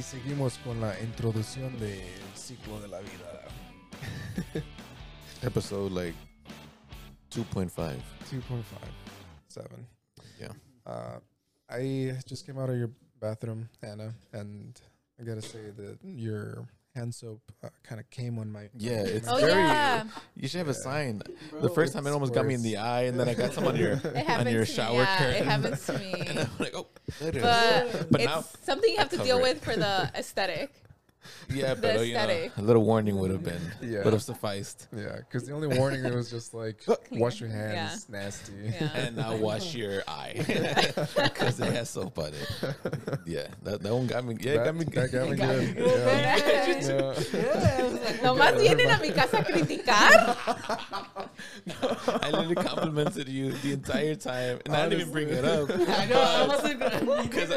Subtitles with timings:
[0.00, 2.00] Y seguimos con la introducción del
[2.34, 3.44] ciclo de la vida.
[5.42, 6.16] Episode like
[7.30, 7.68] 2.5.
[8.32, 8.62] 2.5.
[9.48, 9.68] 7.
[10.38, 10.52] Yeah.
[10.86, 11.20] Uh,
[11.68, 12.88] I just came out of your
[13.20, 14.80] bathroom, Ana, and
[15.20, 18.68] I gotta say that your hand soap uh, kind of came on my.
[18.76, 19.52] Yeah, it's Oh very.
[19.52, 20.04] yeah,
[20.36, 20.76] You should have a Yeah.
[20.82, 21.22] sign.
[21.50, 23.34] Bro, the first time it it's almost got me in the eye, and then I
[23.34, 24.98] got some on your on your shower me.
[25.00, 25.34] Yeah, curtain.
[25.42, 26.00] it happens to and
[26.36, 26.40] me.
[26.42, 26.86] I'm like, oh,
[27.20, 27.42] it is.
[27.42, 29.42] But, But it's now- something you have to deal it.
[29.42, 30.72] with for the aesthetic.
[31.50, 34.04] yeah, the but you know, a little warning would have been Yeah.
[34.04, 34.88] would have sufficed.
[34.96, 38.52] Yeah, because the only warning was just like, wash your hands, nasty.
[38.64, 38.90] Yeah.
[38.94, 42.74] And now wash your eye because it has soap on it.
[43.26, 44.36] Yeah, that, that one got me.
[44.40, 44.84] Yeah, that, got me.
[44.84, 45.76] that got me Got good.
[45.76, 45.86] you.
[45.86, 46.36] Yeah.
[46.80, 48.20] Yeah.
[48.22, 50.10] Nomás vienen a mi casa a criticar.
[52.22, 55.70] I literally complimented you the entire time, and I didn't even bring it up.
[55.70, 56.20] I know.
[56.20, 57.22] I wasn't gonna.
[57.22, 57.50] Because.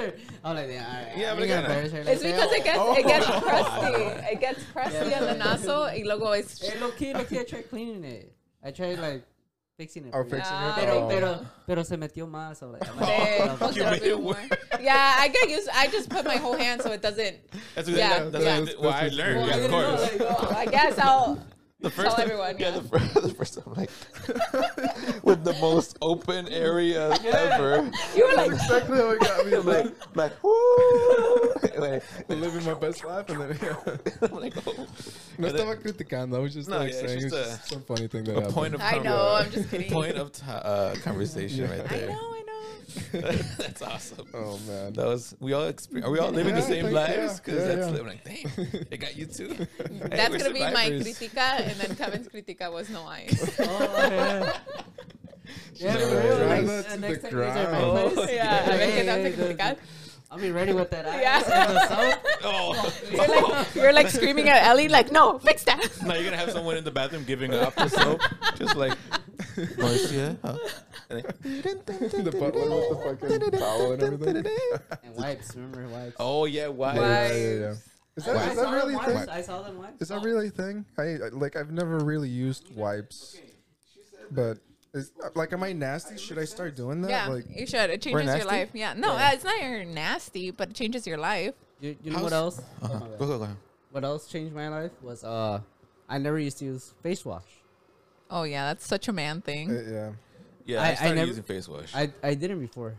[0.44, 1.18] I'm like, yeah, all right.
[1.18, 2.04] Yeah, I'm but gonna I gotta- embarrass her.
[2.04, 2.96] Like, It's say, because oh, it gets Oh.
[2.96, 3.26] it gets
[3.62, 4.04] crusty.
[4.34, 5.20] It gets crusty Yeah.
[5.22, 6.60] on the nozzle y luego es.
[6.60, 8.34] Hey, low key, low key, I tried cleaning it.
[8.64, 9.24] I tried like
[9.78, 10.12] fixing it.
[10.12, 10.30] For you.
[10.30, 10.86] fixing Ah, it.
[10.86, 11.08] Pero, Oh.
[11.10, 12.58] pero, pero se metió más.
[12.60, 14.38] So like, like, Eh, oh, you it up made it more.
[14.80, 15.70] Yeah, I get used.
[15.74, 17.38] I just put my whole hand so it doesn't.
[17.76, 18.60] That's Yeah, what, that's yeah.
[18.60, 19.38] what, what I learned.
[19.40, 20.12] Well, yeah, of didn't know, course.
[20.12, 21.40] like, Well, I guess I'll.
[21.84, 22.80] The first tell time, everyone, yeah, yeah.
[22.80, 23.90] The, first, the first time, like
[25.24, 27.92] with the most open area ever.
[28.16, 29.58] You were like, exactly how it got me.
[29.58, 31.54] like, Like, like, woo!
[31.78, 33.76] like, living my best life, and then yeah.
[34.22, 34.74] I'm like, oh.
[35.38, 36.36] no And then- estaba criticando.
[36.38, 38.24] I was just No, like yeah, it's saying just it's a- just some funny thing
[38.26, 38.54] that a happened.
[38.56, 39.36] point of I con- know.
[39.40, 39.92] I'm just kidding.
[39.92, 41.72] point of t- uh, conversation Yeah.
[41.80, 42.10] right there.
[42.10, 42.33] I know.
[43.12, 44.28] That's awesome.
[44.34, 44.94] Oh man.
[44.94, 47.40] That was we all exper- are we all living Yeah, the same lives?
[47.40, 48.00] Because yeah, that's yeah.
[48.00, 49.48] I'm like, dang, it got you too.
[49.78, 53.56] Hey, That's we're gonna be my critica, and then Kevin's critica was no ice.
[53.60, 54.58] oh, yeah.
[55.76, 56.38] Yeah, No, for real.
[56.38, 58.14] drive Like, that uh, to next the time you guys are at my ground.
[58.14, 59.78] place, Yeah, a ver qué te hace hey, the- criticar.
[60.32, 61.06] I'll be ready with that.
[61.22, 61.38] Yeah.
[61.38, 62.20] ice the soap.
[62.44, 65.78] Oh, You're like, you're like screaming at Ellie, like, no, fix that.
[66.04, 68.20] now you're gonna have someone in the bathroom giving up the soap,
[68.58, 68.98] just like
[69.78, 70.38] Marcia.
[70.44, 70.58] Huh?
[71.10, 74.46] And the butler with the fucking towel and everything.
[75.04, 75.56] And wipes.
[75.56, 76.16] Remember wipes?
[76.20, 77.00] Oh yeah, wipes.
[77.00, 77.06] Why?
[77.06, 77.74] Yeah, yeah, yeah.
[78.16, 79.30] Is that, I is saw that really a thing?
[79.30, 80.02] I saw them wipes.
[80.02, 80.86] Is that really a thing?
[80.98, 83.38] I I- like I've never really used wipes,
[84.32, 84.60] but
[84.94, 86.18] is like am I nasty?
[86.18, 87.10] Should I start doing that?
[87.12, 87.90] Yeah, Like you should.
[87.90, 88.70] It changes your life.
[88.74, 88.94] Yeah.
[88.94, 89.30] No, Yeah.
[89.30, 91.54] uh, it's not your nasty, but it changes your life.
[91.80, 92.62] You, you know How's- what else?
[92.82, 93.00] Uh-huh.
[93.02, 93.18] Oh.
[93.18, 93.48] Go go go.
[93.92, 95.60] What else changed my life was uh,
[96.10, 97.44] I never used to use face wash.
[98.36, 99.70] Oh yeah, that's such a man uh, thing.
[99.70, 100.10] yeah.
[100.66, 101.94] Yeah, I- I, I started never- using face wash.
[101.96, 102.96] I I didn't before,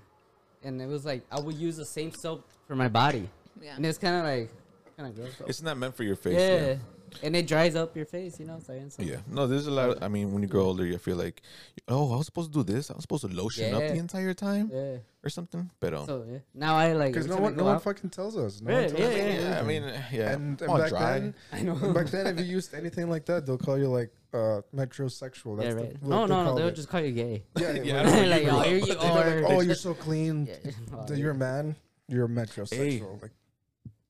[0.62, 3.28] and it was like I would use the same soap for my body,
[3.60, 3.74] Yeah.
[3.76, 4.50] and it's kind of like
[4.96, 5.32] kind of gross.
[5.48, 6.34] it's not meant for your face.
[6.38, 6.66] yeah.
[6.66, 6.74] Yeah.
[7.22, 8.58] And it dries up your face, you know.
[8.64, 9.16] So, so Yeah.
[9.30, 9.90] No, there's a lot.
[9.90, 11.42] Of, I mean, when you grow older, you feel like,
[11.88, 12.90] oh, I was supposed to do this.
[12.90, 14.96] I was supposed to lotion up the entire time yeah.
[15.22, 15.70] or something.
[15.80, 16.38] But um, So yeah.
[16.54, 18.60] now I like Because no one, go no one fucking tells us.
[18.60, 19.82] No Yeah, one tells yeah, us yeah, yeah, I mean,
[20.12, 20.32] yeah.
[20.32, 21.12] and, and back dry.
[21.18, 21.74] then, I know.
[21.92, 25.62] back then, if you used anything like that, they'll call you like uh, metrosexual.
[25.62, 26.00] yeah, right.
[26.02, 26.44] the, No, they no, no.
[26.44, 26.74] called They'll it.
[26.76, 27.44] just call you gay.
[27.58, 28.10] yeah, Yeah, yeah.
[28.10, 30.48] I like, oh, you're, you but they They're like, oh, you're so clean.
[30.64, 30.70] Yeah.
[30.92, 31.76] Oh, You're a man.
[32.08, 33.22] You're metrosexual.
[33.22, 33.30] Like,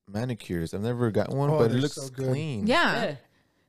[0.07, 0.73] Manicures.
[0.73, 2.27] I've never got one, Oh, but it they're looks so good.
[2.29, 2.67] clean.
[2.67, 2.75] Yeah.
[2.93, 3.03] yeah.
[3.05, 3.17] It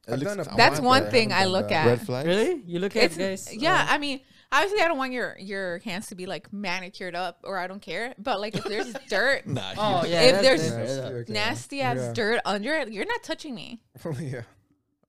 [0.09, 1.11] I've looks- done a- I That's want one that.
[1.13, 1.87] thing I haven't done look that.
[1.87, 1.91] at.
[1.91, 2.27] Red flags.
[2.29, 2.63] Really?
[2.67, 3.55] You look at It's, guys?
[3.57, 4.21] yeah, I mean,
[4.53, 7.83] obviously, I don't want your your hands to be like manicured up, or I don't
[7.83, 8.15] care.
[8.19, 9.63] But like, if there's dirt, Nah.
[9.77, 10.21] Oh yeah.
[10.23, 11.19] If that's there's different, nasty, yeah.
[11.19, 11.33] okay.
[11.33, 12.13] nasty ass Yeah.
[12.13, 13.83] dirt under it, you're not touching me,
[14.21, 14.43] yeah.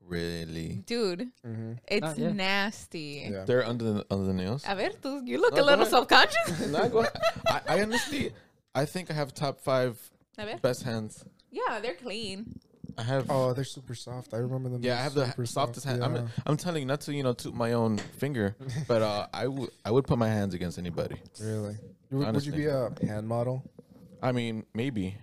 [0.01, 0.83] Really?
[0.85, 1.27] dude.
[1.43, 2.31] hmm It's yeah.
[2.31, 3.27] nasty.
[3.29, 3.43] Yeah.
[3.43, 4.63] They're under the under the nails.
[4.67, 6.67] A ver, tú, you look No, a little go self conscious.
[6.71, 7.05] no, go.
[7.45, 8.31] I, I honestly,
[8.73, 9.99] I think I have top five
[10.37, 10.57] A ver.
[10.61, 11.23] best hands.
[11.51, 12.59] Yeah, they're clean.
[12.97, 13.27] I have.
[13.29, 14.33] Oh, they're super soft.
[14.33, 14.81] I remember them.
[14.83, 16.01] yeah, I have the softest soft.
[16.01, 16.17] hand.
[16.17, 18.55] I'm, I'm telling you, not to you know toot my own finger,
[18.87, 21.17] but uh, I would I would put my hands against anybody.
[21.41, 21.75] Really?
[22.09, 23.63] You- Would, would you be a hand model?
[24.23, 25.15] I mean, maybe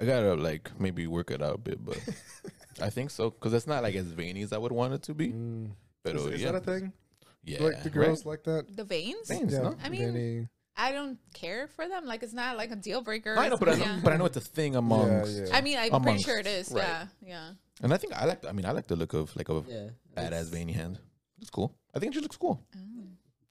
[0.00, 1.98] I gotta like maybe work it out a bit, but
[2.80, 5.14] I think so because it's not like as veiny as I would want it to
[5.14, 5.28] be.
[5.32, 5.70] Mm.
[6.04, 6.92] But Is, uh, is yeah, that a thing?
[7.44, 8.64] yeah, like the girls like that?
[8.74, 9.28] The veins.
[9.28, 9.74] Veins, no?
[9.84, 12.06] I mean, veiny- I don't care for them.
[12.06, 13.36] Like, it's not like a deal breaker.
[13.36, 14.00] I know, but I know, yeah.
[14.02, 15.36] but I know it's a thing amongst.
[15.36, 15.48] yeah.
[15.52, 16.70] I mean, I'm pretty sure it is.
[16.72, 16.82] right.
[16.82, 17.50] Yeah, yeah.
[17.82, 18.44] And I think I like.
[18.46, 19.88] I mean, I like the look of like a Yeah.
[20.16, 20.98] badass veiny hand.
[21.40, 21.74] It's cool.
[21.94, 22.62] I think it just looks cool.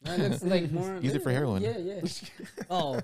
[0.05, 1.61] And it's like more Use it for heroin.
[1.63, 2.01] Yeah, yeah.
[2.69, 2.99] Oh,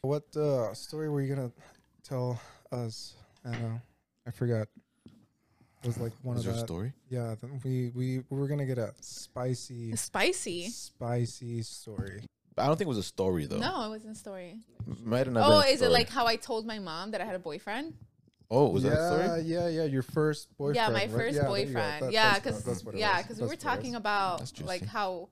[0.00, 1.52] What uh, story were you gonna
[2.02, 2.40] tell
[2.72, 3.14] us?
[3.44, 3.80] I don't know.
[4.26, 4.68] I forgot.
[5.86, 6.66] It was like one Is of there a that.
[6.66, 6.92] story?
[7.08, 10.68] Yeah, th- we we we were gonna get a spicy, Spicy.
[10.68, 12.24] spicy story.
[12.58, 13.58] I don't think it was a story though.
[13.58, 14.58] No, it wasn't a story.
[15.04, 17.20] Might have not Oh, been a is it like how I told my mom that
[17.20, 17.94] I had a boyfriend?
[18.50, 19.42] Oh, was yeah, that a story?
[19.42, 19.84] yeah, yeah.
[19.84, 20.74] Your first boyfriend.
[20.74, 21.10] yeah, my right?
[21.10, 21.72] first Yeah, there you go.
[21.74, 22.02] boyfriend.
[22.02, 24.60] That- yeah, because that's what it yeah, because we were That's what it talking about
[24.64, 25.28] like how.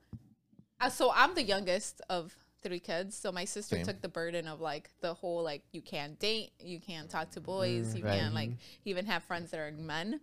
[0.80, 3.16] Uh, so I'm the youngest of three kids.
[3.16, 3.86] So my sister Same.
[3.86, 7.40] took the burden of like the whole like you can't date, you can't talk to
[7.40, 8.20] boys, you right.
[8.20, 8.50] can't like
[8.84, 10.20] even have friends that are men.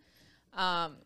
[0.53, 0.97] Um,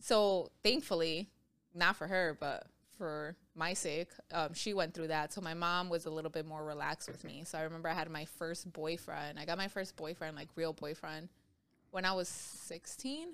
[0.00, 1.28] so thankfully,
[1.74, 5.32] not for her, but for my sake, um, she went through that.
[5.32, 7.42] So my mom was a little bit more relaxed with me.
[7.44, 9.38] So I remember I had my first boyfriend.
[9.38, 11.28] I got my first boyfriend, like real boyfriend,
[11.90, 13.28] when I was 16.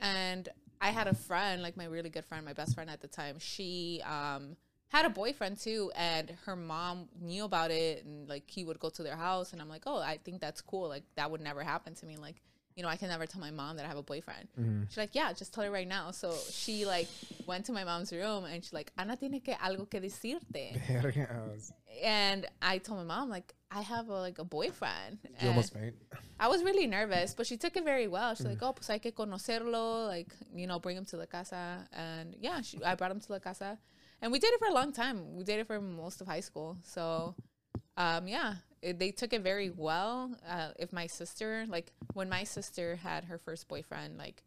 [0.00, 0.48] And
[0.80, 3.36] I had a friend, like my really good friend, my best friend at the time.
[3.38, 4.56] She um,
[4.88, 8.04] had a boyfriend too, and her mom knew about it.
[8.04, 10.60] And like he would go to their house, and I'm like, oh, I think that's
[10.60, 10.88] cool.
[10.88, 12.16] Like that would never happen to me.
[12.16, 12.42] Like,
[12.76, 14.48] you know, I can never tell my mom that I have a boyfriend.
[14.88, 16.10] She's like, yeah, just tell her right now.
[16.10, 17.08] So she like
[17.46, 20.80] went to my mom's room, and she's like, Ana tiene que algo que decirte.
[21.02, 21.72] Verga, I was-
[22.02, 25.18] And I told my mom like I have a, like a boyfriend.
[25.24, 25.94] You And almost faint.
[26.40, 28.34] I was really nervous, but she took it very well.
[28.34, 31.86] She's like, "Oh, pues hay que conocerlo, like you know, bring him to la casa."
[31.92, 33.78] And yeah, she, I brought him to la casa,
[34.20, 35.36] and we dated for a long time.
[35.36, 36.76] We dated for most of high school.
[36.82, 37.34] So,
[37.96, 40.34] um, yeah, it, they took it very well.
[40.48, 44.42] Uh, if my sister, like when my sister had her first boyfriend, like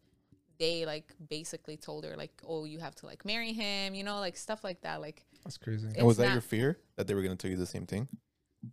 [0.58, 4.20] they like basically told her like, "Oh, you have to like marry him," you know,
[4.20, 5.00] like stuff like that.
[5.00, 5.88] Like That's crazy.
[5.88, 7.86] It's And was that not- your fear that they were gonna tell you the same
[7.86, 8.08] thing?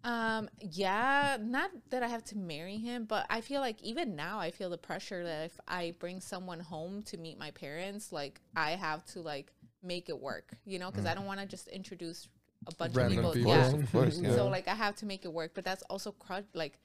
[0.03, 4.39] Um, yeah, not that I have to marry him, but I feel like even now
[4.39, 8.41] I feel the pressure that if I bring someone home to meet my parents, like
[8.55, 9.51] I have to like
[9.83, 12.27] make it work, you know, because I don't want to just introduce
[12.67, 13.51] a bunch Random of people.
[13.51, 13.77] people.
[13.77, 13.83] Yeah.
[13.83, 14.35] Of course, yeah.
[14.35, 16.77] So like I have to make it work, but that's also crutch like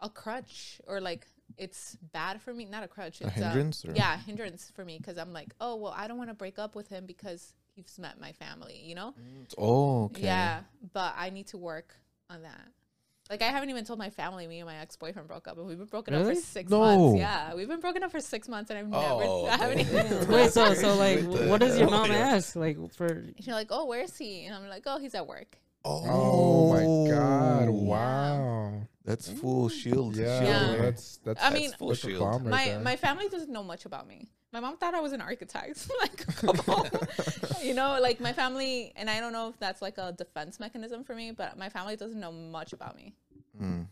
[0.00, 1.26] a crutch or like
[1.56, 2.64] it's bad for me.
[2.64, 3.20] Not a crutch.
[3.20, 6.18] It's, um, hindrance or- yeah, hindrance for me because I'm like, oh well, I don't
[6.18, 9.14] want to break up with him because he's met my family, you know.
[9.56, 10.22] Oh, okay.
[10.22, 10.60] Yeah,
[10.92, 11.94] but I need to work
[12.30, 12.68] on that.
[13.30, 15.66] Like I haven't even told my family me and my ex boyfriend broke up, and
[15.66, 16.78] we've been broken up for six No.
[16.80, 17.18] months.
[17.18, 20.28] Yeah, we've been broken up for six months, and I've Oh, never, I haven't even.
[20.28, 22.56] Wait, so so like, what does your oh, mom Oh, ask?
[22.56, 25.58] Like for She's like, "Oh, where is he?" And I'm like, "Oh, he's at work."
[25.88, 27.68] Oh my god!
[27.68, 27.72] Oh.
[27.72, 28.72] Wow.
[29.04, 30.16] That's full shield.
[30.16, 30.66] Yeah, shield Yeah.
[30.72, 30.82] there.
[30.82, 31.42] that's that's.
[31.42, 32.22] I mean- full shield.
[32.22, 32.80] right my there.
[32.80, 34.28] my family doesn't know much about me.
[34.52, 35.88] My mom thought I was an architect.
[36.00, 36.24] like,
[37.62, 41.04] you know, like my family, and I don't know if that's like a defense mechanism
[41.04, 43.14] for me, but my family doesn't know much about me.
[43.60, 43.86] Mm.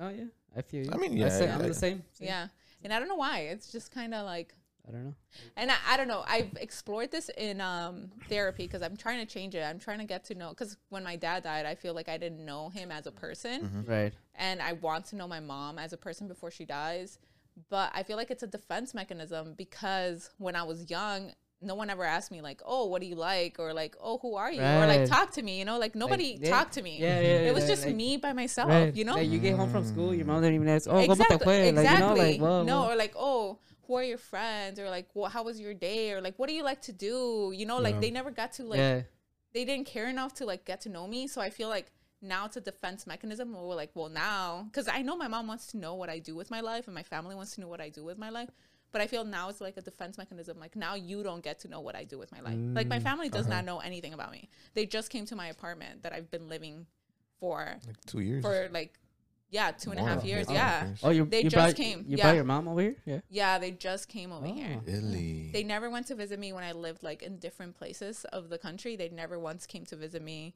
[0.00, 0.24] oh yeah,
[0.56, 0.90] I feel you.
[0.92, 2.02] I mean, I yeah, say- I- I'm I- the same.
[2.12, 2.28] same.
[2.28, 2.48] Yeah,
[2.82, 3.40] and I don't know why.
[3.52, 4.54] It's just kind of like
[4.88, 5.14] I don't know.
[5.56, 9.30] and I, I don't know i've explored this in um therapy because i'm trying to
[9.32, 11.92] change it i'm trying to get to know because when my dad died i feel
[11.94, 13.90] like i didn't know him as a person Mm-hmm.
[13.90, 14.12] Right.
[14.34, 17.18] and i want to know my mom as a person before she dies
[17.68, 21.90] but i feel like it's a defense mechanism because when i was young no one
[21.90, 24.62] ever asked me like oh what do you like or like oh who are you
[24.62, 27.26] or like talk to me you know like nobody yeah, talked to me Yeah, yeah.
[27.26, 28.94] yeah it was yeah, just like- me by myself Right.
[28.94, 31.06] you know Like you get home from school, your mom didn't even ask, "Oh, ¿cómo
[31.16, 32.32] te exactly, fue?" Like you know, exactly.
[32.32, 33.58] like well, no, well, or like, oh,
[33.88, 34.78] who are your friends?
[34.78, 36.12] Or like, well, how was your day?
[36.12, 37.52] Or like, what do you like to do?
[37.56, 38.00] You know, like Yeah.
[38.02, 39.02] they never got to like, yeah,
[39.54, 41.26] they didn't care enough to like get to know me.
[41.26, 41.90] So I feel like
[42.20, 43.52] now it's a defense mechanism.
[43.54, 46.18] Where we're like, well, now because I know my mom wants to know what I
[46.20, 48.30] do with my life, and my family wants to know what I do with my
[48.30, 48.50] life.
[48.92, 50.58] But I feel now it's like a defense mechanism.
[50.60, 52.56] Like now you don't get to know what I do with my life.
[52.74, 54.48] like my mm, family does not know anything about me.
[54.74, 56.86] They just came to my apartment that I've been living
[57.40, 58.42] for Like two years.
[58.42, 58.98] for like
[59.50, 60.24] yeah two and a half Wow.
[60.24, 60.46] years.
[60.48, 60.80] Oh, yeah.
[60.84, 60.94] okay.
[61.02, 62.24] Oh, you They you just brought, came, You yeah.
[62.24, 62.96] brought your mom over here?
[63.04, 63.20] Yeah.
[63.30, 64.76] Yeah, they just came over here.
[64.78, 64.82] Oh.
[64.86, 65.50] Really?
[65.52, 68.58] They never went to visit me when I lived like in different places of the
[68.58, 68.96] country.
[68.96, 70.54] They never once came to visit me.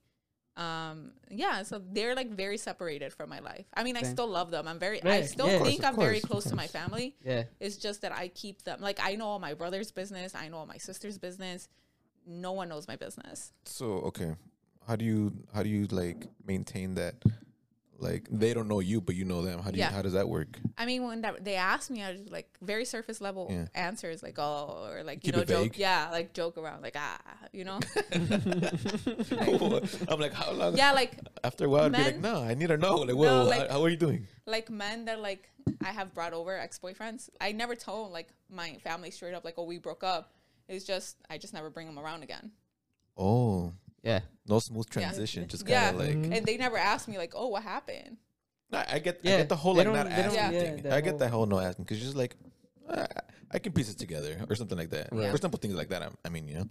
[0.54, 3.64] Um, yeah, so they're like very separated from my life.
[3.72, 4.68] I mean, I still love them.
[4.68, 5.62] I'm very, I still yeah.
[5.62, 7.16] Think course, I'm very course, of close to my family.
[7.25, 7.44] Yeah.
[7.58, 10.34] It's just that I keep them like I know all my brother's business.
[10.34, 11.68] I know all my sister's business.
[12.26, 13.52] No one knows my business.
[13.64, 14.37] So okay,
[14.87, 17.14] how do you how do you like maintain that?
[18.02, 19.61] Like they don't know you, but you know them.
[19.62, 20.59] How do you how does that work?
[20.76, 23.66] I mean, when that, they asked me, I was like very surface level Yeah.
[23.75, 27.18] answers, like oh, or like Keep you know, joke, yeah, like joke around, like ah,
[27.52, 27.78] you know,
[30.09, 30.76] I'm like, how long?
[30.76, 31.12] yeah, like
[31.44, 32.97] After a while, I'd be like, no, I need to know.
[32.97, 34.26] Like, whoa, No, how- how, are you doing?
[34.47, 35.49] like men that like
[35.85, 37.30] I have brought over ex boyfriends.
[37.40, 40.32] I never told like my family straight up like oh we broke up.
[40.68, 42.50] It's just I just never bring them around again.
[43.16, 44.21] Oh, Yeah.
[44.47, 44.92] no smooth Yeah.
[45.02, 45.47] transition.
[45.49, 45.90] Just Yeah.
[45.92, 46.37] kind of like.
[46.38, 48.16] And they never asked me like oh what happened.
[48.73, 50.61] I, I get, I get the whole they like don't- not they don't- asking yeah,
[50.75, 50.82] thing.
[50.85, 52.37] that I get whole- that whole no asking because you're just like,
[52.88, 53.06] uh,
[53.50, 55.09] I can piece it together or something like that.
[55.12, 55.32] Right.
[55.32, 56.02] Or simple things like that.
[56.02, 56.68] I, I mean, you know.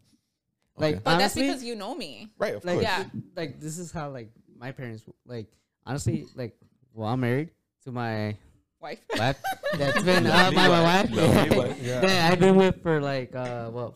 [0.77, 1.01] Like, Okay.
[1.03, 2.29] But Honestly- that's because you know me.
[2.39, 2.83] right, of Like course.
[2.85, 3.05] Yeah.
[3.35, 5.47] like this is how like my parents like
[5.85, 6.55] honestly like
[6.93, 7.49] well I'm married
[7.83, 8.35] to my
[8.81, 8.99] Wife.
[9.17, 9.37] wife
[9.77, 11.77] that's been uh, my, my wife Lovely wife.
[11.81, 12.01] Yeah.
[12.01, 13.95] that I've been with for like uh well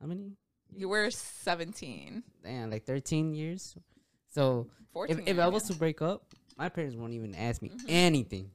[0.00, 0.32] how many
[0.76, 2.22] You were 17.
[2.44, 3.76] damn like 13 years
[4.30, 5.18] so 14.
[5.20, 6.24] if, if I was to break up
[6.56, 7.86] my parents won't even ask me mm-hmm.
[7.88, 8.50] anything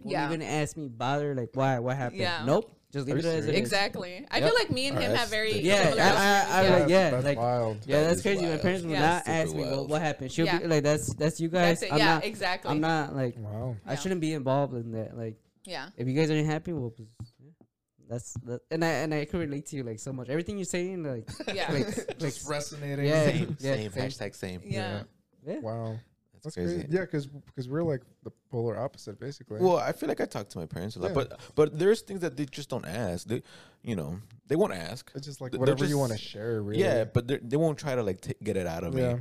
[0.00, 0.26] won't Yeah.
[0.28, 2.44] even ask me bother like why what happened Yeah.
[2.44, 3.44] nope Just leave it as it serious?
[3.46, 3.58] is.
[3.58, 4.26] Exactly.
[4.30, 4.48] I Yep.
[4.48, 6.80] feel like me and him Alright, have very Yeah, similar I- I- I upbringings.
[6.80, 7.76] like- yeah, that's like- wild.
[7.84, 8.46] Yeah, That that's is crazy.
[8.46, 9.00] My parents will Yeah.
[9.00, 10.32] not Super ask me what, what happened.
[10.32, 10.58] She'll Yeah.
[10.60, 11.92] be like, "That's that's you guys." That's it.
[11.92, 12.24] I'm yeah, not.
[12.24, 12.70] exactly.
[12.70, 13.76] I'm not like Wow.
[13.84, 15.16] I shouldn't be involved in that.
[15.18, 15.88] Like Yeah.
[15.96, 17.35] if you guys aren't happy, well, pues, yeah.
[18.08, 18.60] That's that.
[18.70, 20.28] And I and I can relate to you like so much.
[20.28, 21.70] Everything you're saying, like Yeah.
[21.72, 23.06] like like Just resonating.
[23.06, 23.26] Yeah.
[23.26, 24.02] Same, yeah, same, same.
[24.08, 24.60] hashtag same.
[24.64, 25.02] yeah.
[25.46, 25.58] yeah.
[25.60, 25.96] Wow.
[26.32, 26.74] That's, That's crazy.
[26.82, 26.88] crazy.
[26.90, 29.60] Yeah, because because we're like the polar opposite, basically.
[29.60, 31.14] Well, I feel like I talk to my parents a lot, Yeah.
[31.14, 33.26] but but there's things that they just don't ask.
[33.26, 33.42] They,
[33.82, 35.10] you know, they won't ask.
[35.14, 36.80] it's just like they're whatever you want to share, really.
[36.82, 39.14] Yeah, but they're- they won't try to like t- get it out of yeah.
[39.14, 39.20] me.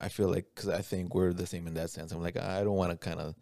[0.00, 2.10] I feel like because I think we're the same in that sense.
[2.12, 3.34] I'm like I don't want to kind of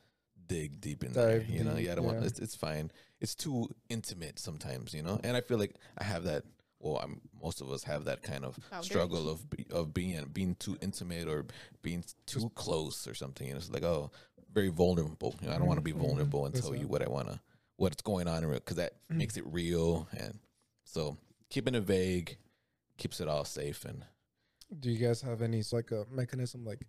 [0.46, 1.38] dig deep in there.
[1.38, 2.24] Dive You know, yeah, I don't want.
[2.24, 2.90] It's, it's fine.
[3.20, 5.20] It's too intimate sometimes, you know.
[5.22, 6.44] And I feel like I have that.
[6.78, 8.86] Well, I'm, most of us have that kind of Boundaries.
[8.86, 11.44] struggle of be, of being being too intimate or
[11.82, 13.46] being too close or something.
[13.48, 14.10] And it's like oh,
[14.52, 15.34] very vulnerable.
[15.42, 17.28] You know, I don't want to be Mhm, vulnerable and tell you what I want
[17.28, 17.38] to,
[17.76, 19.16] what's going on, because that Mm.
[19.16, 20.08] makes it real.
[20.16, 20.38] And
[20.84, 21.18] so
[21.50, 22.38] keeping it vague
[22.96, 24.04] keeps it all safe and
[24.78, 26.86] Do you guys have any like a mechanism, like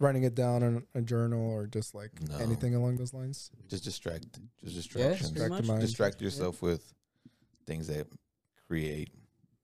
[0.00, 2.36] writing it down in a journal or just like No.
[2.38, 3.50] anything along those lines?
[3.68, 4.24] just distract,
[4.60, 5.30] just Yeah, distractions.
[5.32, 5.80] Distract the mind.
[5.80, 6.92] distract yourself with
[7.66, 8.06] things that
[8.66, 9.10] create.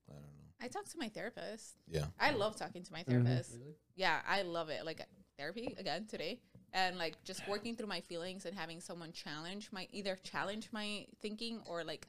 [0.09, 0.29] I don't know.
[0.61, 1.77] I talk to my therapist.
[1.87, 3.07] Yeah, I love talking to my Mhm.
[3.07, 3.57] therapist.
[3.95, 4.85] Yeah, I love it.
[4.85, 5.07] Like
[5.39, 6.41] therapy again today,
[6.73, 11.07] and like just working through my feelings and having someone challenge my either challenge my
[11.21, 12.07] thinking or like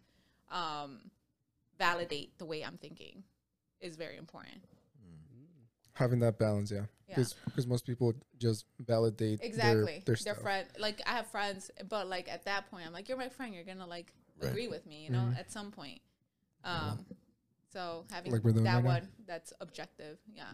[0.49, 1.11] um
[1.77, 3.23] validate the way I'm thinking
[3.81, 4.63] is very important.
[5.95, 6.85] Having that balance, yeah.
[7.07, 7.23] Yeah.
[7.45, 9.93] Because most people just validate Exactly.
[9.93, 10.37] their, Their stuff.
[10.41, 13.53] friend like I have friends, but like at that point I'm like, You're my friend,
[13.53, 14.11] you're gonna like
[14.41, 14.49] Right.
[14.49, 15.37] agree with me, you know, Mhm.
[15.39, 16.01] at some point.
[16.63, 17.05] Um
[17.71, 18.89] so having Like we're that right now.
[18.89, 20.45] one that's objective, yeah.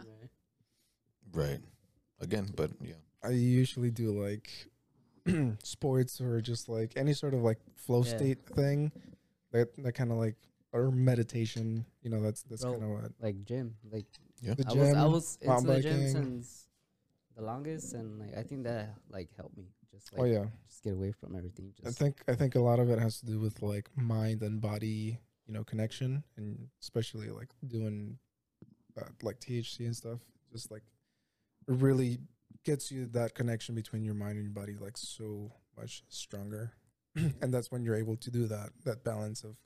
[1.32, 1.60] right.
[2.20, 4.48] Again, but yeah, I usually do like
[5.64, 8.16] sports or just like any sort of like flow Yeah.
[8.16, 8.92] state thing.
[9.52, 10.36] That that kind of like
[10.72, 11.84] or meditation.
[12.02, 12.72] You know, that's that's Bro.
[12.78, 13.76] kind of what Like gym.
[13.90, 14.06] Like
[14.42, 14.54] yeah.
[14.54, 14.80] the I gym.
[14.80, 16.66] was I was into the gym since
[17.36, 20.82] the longest, and like I think that like helped me just like oh yeah, just
[20.82, 21.72] get away from everything.
[21.74, 24.42] Just I think I think a lot of it has to do with like mind
[24.42, 28.18] and body, you know, connection, and especially like doing
[29.00, 30.18] uh, like THC and stuff.
[30.52, 30.82] Just like
[31.66, 32.18] really
[32.64, 36.72] gets you that connection between your mind and your body like so much stronger,
[37.14, 39.56] and that's when you're able to do that that balance of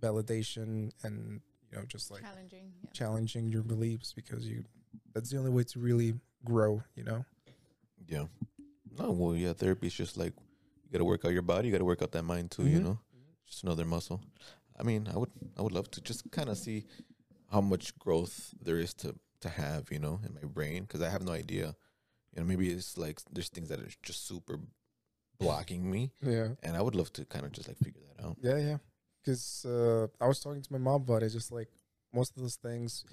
[0.00, 1.40] validation and
[1.70, 2.72] you know just like Challenging.
[2.82, 2.90] Yeah.
[2.92, 4.64] challenging your beliefs because you
[5.12, 6.82] that's the only way to really grow.
[6.94, 7.24] You know.
[8.08, 8.24] Yeah.
[8.98, 10.32] No, well, yeah, therapy is just like
[10.84, 12.66] you got to work out your body, you got to work out that mind too.
[12.66, 12.84] You Mhm.
[12.84, 12.98] know,
[13.46, 14.20] just another muscle.
[14.78, 16.84] I mean, I would, I would love to just kind of see
[17.50, 21.10] how much growth there is to to have, you know, in my brain because I
[21.10, 21.74] have no idea.
[22.32, 24.58] You know, maybe it's like there's things that are just super
[25.38, 26.54] blocking me, Yeah.
[26.62, 28.36] and I would love to kind of just like figure that out.
[28.40, 28.78] Yeah, yeah.
[29.26, 31.30] Because uh, I was talking to my mom about it.
[31.30, 31.68] Just like
[32.14, 33.04] most of those things,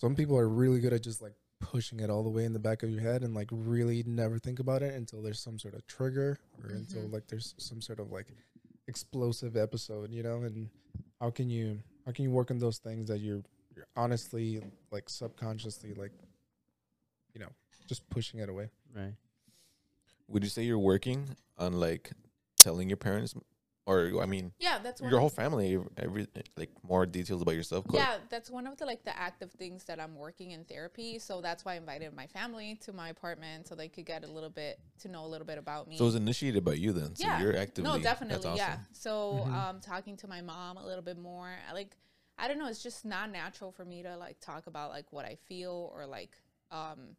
[0.00, 2.58] some people are really good at just like pushing it all the way in the
[2.58, 5.74] back of your head and like really never think about it until there's some sort
[5.74, 7.12] of trigger or until Mhm.
[7.12, 8.26] like there's some sort of like
[8.88, 10.42] explosive episode, you know.
[10.42, 10.70] And
[11.20, 13.42] how can you how can you work on those things that you're
[13.76, 16.12] you're honestly like subconsciously like
[17.34, 17.48] you know
[17.86, 18.70] just pushing it away.
[18.96, 19.14] right.
[20.28, 22.12] Would you say you're working on like
[22.58, 23.34] telling your parents,
[23.86, 27.84] or I mean, Yeah, that's your whole family, every like more details about yourself?
[27.86, 31.18] 'Cause- Yeah, that's one of the like the active things that I'm working in therapy.
[31.18, 34.28] So that's why I invited my family to my apartment so they could get a
[34.28, 35.98] little bit to know a little bit about me.
[35.98, 37.16] So it was initiated by you then.
[37.16, 37.40] So Yeah.
[37.40, 37.88] you're actively.
[37.90, 38.74] no, that's definitely, yeah.
[38.74, 38.86] awesome.
[38.92, 39.52] So Mhm.
[39.52, 41.58] um, talking to my mom a little bit more.
[41.68, 41.96] I like,
[42.38, 42.68] I don't know.
[42.68, 46.06] It's just not natural for me to like talk about like what I feel or
[46.06, 46.36] like
[46.70, 47.16] um,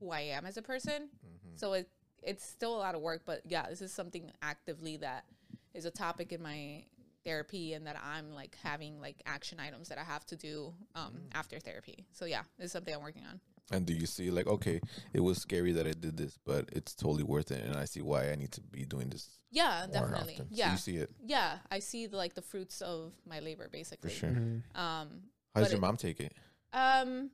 [0.00, 1.08] who I am as a person.
[1.24, 1.58] Mhm.
[1.58, 1.88] So it
[2.22, 5.26] it's still a lot of work, but yeah, this is something actively that
[5.74, 6.84] is a topic in my
[7.24, 11.12] therapy and that I'm like having like action items that I have to do um,
[11.14, 11.18] Mm.
[11.34, 12.06] after therapy.
[12.12, 13.40] So yeah, it's something I'm working on.
[13.70, 14.80] And do you see like okay,
[15.14, 18.02] it was scary that I did this, but it's totally worth it, and I see
[18.02, 20.34] why I need to be doing this Yeah, definitely.
[20.34, 20.48] often.
[20.50, 21.58] So Yeah, you see it yeah.
[21.70, 24.10] I see the, like the fruits of my labor basically.
[24.10, 24.34] for basically.
[24.34, 24.62] sure.
[24.74, 24.78] Mhm.
[24.78, 25.08] Um,
[25.54, 26.34] How does your it- mom take it?
[26.74, 27.30] Um,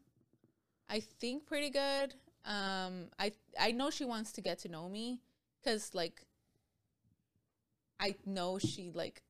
[0.89, 2.15] I think pretty good.
[2.45, 5.21] Um, I I know she wants to get to know me
[5.61, 6.23] because like
[8.01, 9.23] I know she like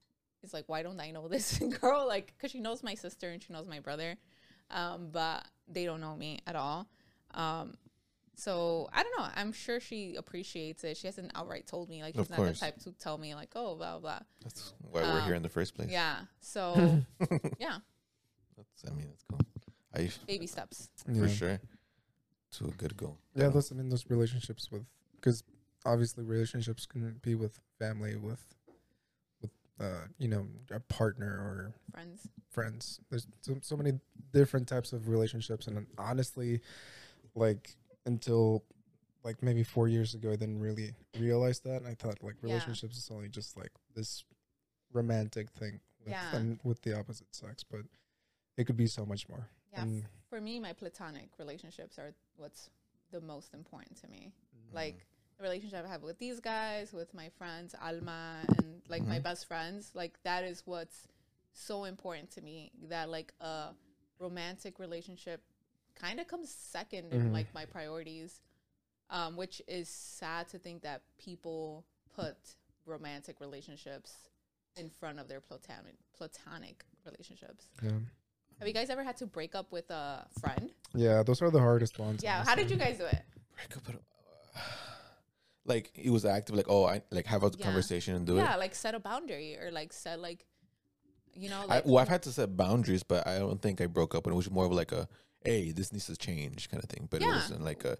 [0.42, 3.42] is like why don't I know this girl like because she knows my sister and
[3.42, 4.16] she knows my brother,
[4.70, 6.86] um, but they don't know me at all.
[7.34, 7.74] Um,
[8.36, 9.26] so I don't know.
[9.34, 10.96] I'm sure she appreciates it.
[10.96, 12.58] She hasn't outright told me like she's Of not course.
[12.60, 14.20] the type to tell me like oh blah blah.
[14.42, 15.90] That's why we're here Um, in the first place.
[15.90, 16.20] Yeah.
[16.40, 16.74] So
[17.58, 17.78] yeah,
[18.56, 19.40] That's, I mean, that's cool.
[19.94, 20.88] I baby steps.
[21.12, 21.22] Yeah.
[21.22, 21.60] for sure
[22.52, 23.18] to a good goal.
[23.34, 24.84] Yeah, those I mean those relationships with
[25.16, 25.42] because
[25.84, 28.44] obviously relationships can be with family, with with
[29.80, 32.28] uh, you know, a partner or Friends.
[32.50, 33.00] friends.
[33.08, 33.92] There's so, so many
[34.32, 36.60] different types of relationships, and honestly,
[37.34, 38.64] like until
[39.24, 41.76] like maybe four years ago, I didn't really realize that.
[41.76, 42.48] And I thought like Yeah.
[42.50, 44.24] relationships is only just like this
[44.92, 46.36] romantic thing with, Yeah.
[46.36, 47.80] and with the opposite sex, but
[48.56, 49.48] it could be so much more.
[49.72, 49.82] Yeah.
[49.82, 52.70] And For me, my platonic relationships are what's
[53.10, 54.32] the most important to me.
[54.72, 55.06] Like
[55.40, 59.22] the relationship I have with these guys, with my friends, Alma, and like my Mhm.
[59.22, 61.08] best friends, like that is what's
[61.52, 62.70] so important to me.
[62.88, 63.74] That like a
[64.18, 65.42] romantic relationship
[65.94, 67.32] kind of comes 2nd in Mhm.
[67.32, 68.42] like my priorities,
[69.08, 72.36] um, which is sad to think that people put
[72.86, 74.28] romantic relationships
[74.76, 77.68] in front of their platonic platonic relationships.
[77.82, 77.98] yeah,
[78.58, 80.74] Have you guys ever had to break up with a friend?
[80.94, 82.22] yeah, those are the hardest ones.
[82.22, 82.44] Yeah.
[82.44, 83.24] How did you guys do it?
[83.54, 83.88] Break up.
[83.88, 84.02] at-
[85.64, 87.64] Like he was active, like oh, I like have a Yeah.
[87.64, 88.44] conversation and do yeah, it.
[88.44, 90.46] Yeah like set a boundary or like set like,
[91.34, 93.86] you know, I, like well, I've had to set boundaries, but I don't think I
[93.86, 94.26] broke up.
[94.26, 95.08] And it was more of like a,
[95.44, 97.08] hey, this needs to change kind of thing.
[97.10, 97.96] But it wasn't like a,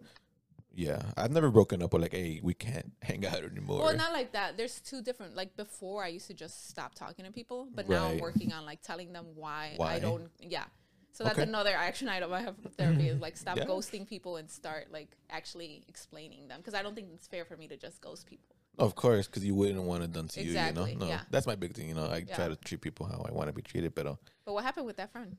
[0.72, 1.02] yeah.
[1.16, 3.80] I've never broken up with like, hey, we can't hang out anymore.
[3.84, 4.56] well, not like that.
[4.56, 5.36] There's two different.
[5.36, 8.64] Like before, I used to just stop talking to people, but now I'm working on
[8.64, 9.94] like telling them why, Why?
[9.94, 10.30] I don't.
[10.40, 10.64] Yeah.
[11.12, 11.48] So that's Okay.
[11.48, 13.64] another action item I have for therapy is like stop Yeah.
[13.64, 17.56] ghosting people and start like actually explaining them because I don't think it's fair for
[17.56, 18.56] me to just ghost people.
[18.78, 20.92] of course, because you wouldn't want it done to Exactly, you.
[20.92, 21.22] You know, no, yeah.
[21.30, 21.88] that's my big thing.
[21.88, 22.36] You know, I Yeah.
[22.36, 24.14] try to treat people how I want to be treated, but uh,
[24.44, 25.36] But what happened with that friend?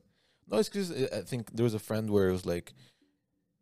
[0.48, 2.74] no, it's because I think there was a friend where it was like,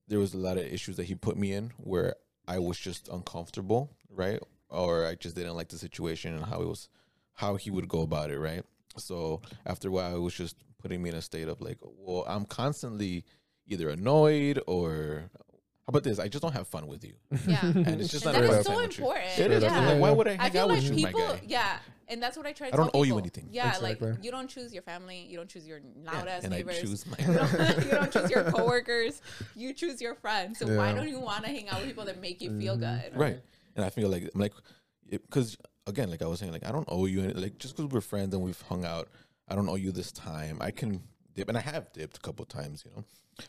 [0.08, 2.16] there was a lot of issues that he put me in where
[2.48, 4.40] I was just uncomfortable, right?
[4.68, 6.88] Or I just didn't like the situation and how it was,
[7.34, 8.64] how he would go about it, right?
[8.96, 12.24] So after a while, it was just putting me in a state of like, well,
[12.26, 13.24] I'm constantly
[13.66, 15.30] either annoyed or
[15.86, 16.18] how about this?
[16.18, 17.14] I just don't have fun with you,
[17.48, 17.60] Yeah.
[17.64, 19.04] and it's just and not that a is so with you.
[19.04, 19.38] important.
[19.38, 19.62] It is.
[19.64, 19.76] Yeah.
[19.78, 21.40] I'm like, why would I I hang feel out like with you, my people, guy?
[21.46, 23.48] yeah, and that's what I try to I don't tell owe you anything.
[23.50, 24.10] Yeah, Exactly.
[24.12, 26.78] like you don't choose your family, you don't choose your Yeah, loud ass and neighbors.
[26.78, 27.16] I choose my.
[27.26, 29.20] you, don't, you don't choose your coworkers.
[29.56, 30.58] You choose your friends.
[30.60, 32.80] So why don't you want to hang out with people that make you feel Mhm.
[32.80, 33.18] good?
[33.18, 33.40] right
[33.76, 34.52] and i feel like i'm like
[35.10, 35.56] because
[35.86, 38.00] again like i was saying like i don't owe you any like just because we're
[38.00, 39.08] friends and we've hung out
[39.50, 40.58] i don't owe you this time.
[40.60, 41.02] I can
[41.34, 43.04] dip and i have dipped a couple times you know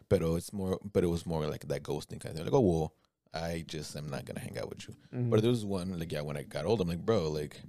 [0.10, 2.46] but oh, it's more but it was more like that ghosting kind of thing.
[2.46, 2.94] Like oh well
[3.34, 4.96] i just am not gonna hang out with you.
[5.14, 5.30] Mm-hmm.
[5.30, 7.62] but there was one like yeah when i got old i'm like bro like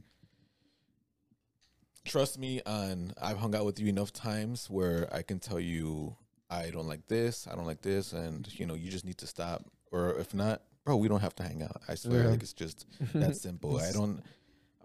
[2.04, 6.16] trust me on i've hung out with you enough times where i can tell you
[6.50, 9.26] i don't like this i don't like this and you know you just need to
[9.26, 9.64] stop.
[9.92, 11.80] Or if not bro we don't have to hang out.
[11.88, 12.28] I swear Yeah.
[12.30, 13.78] like it's just that simple.
[13.78, 14.20] I don't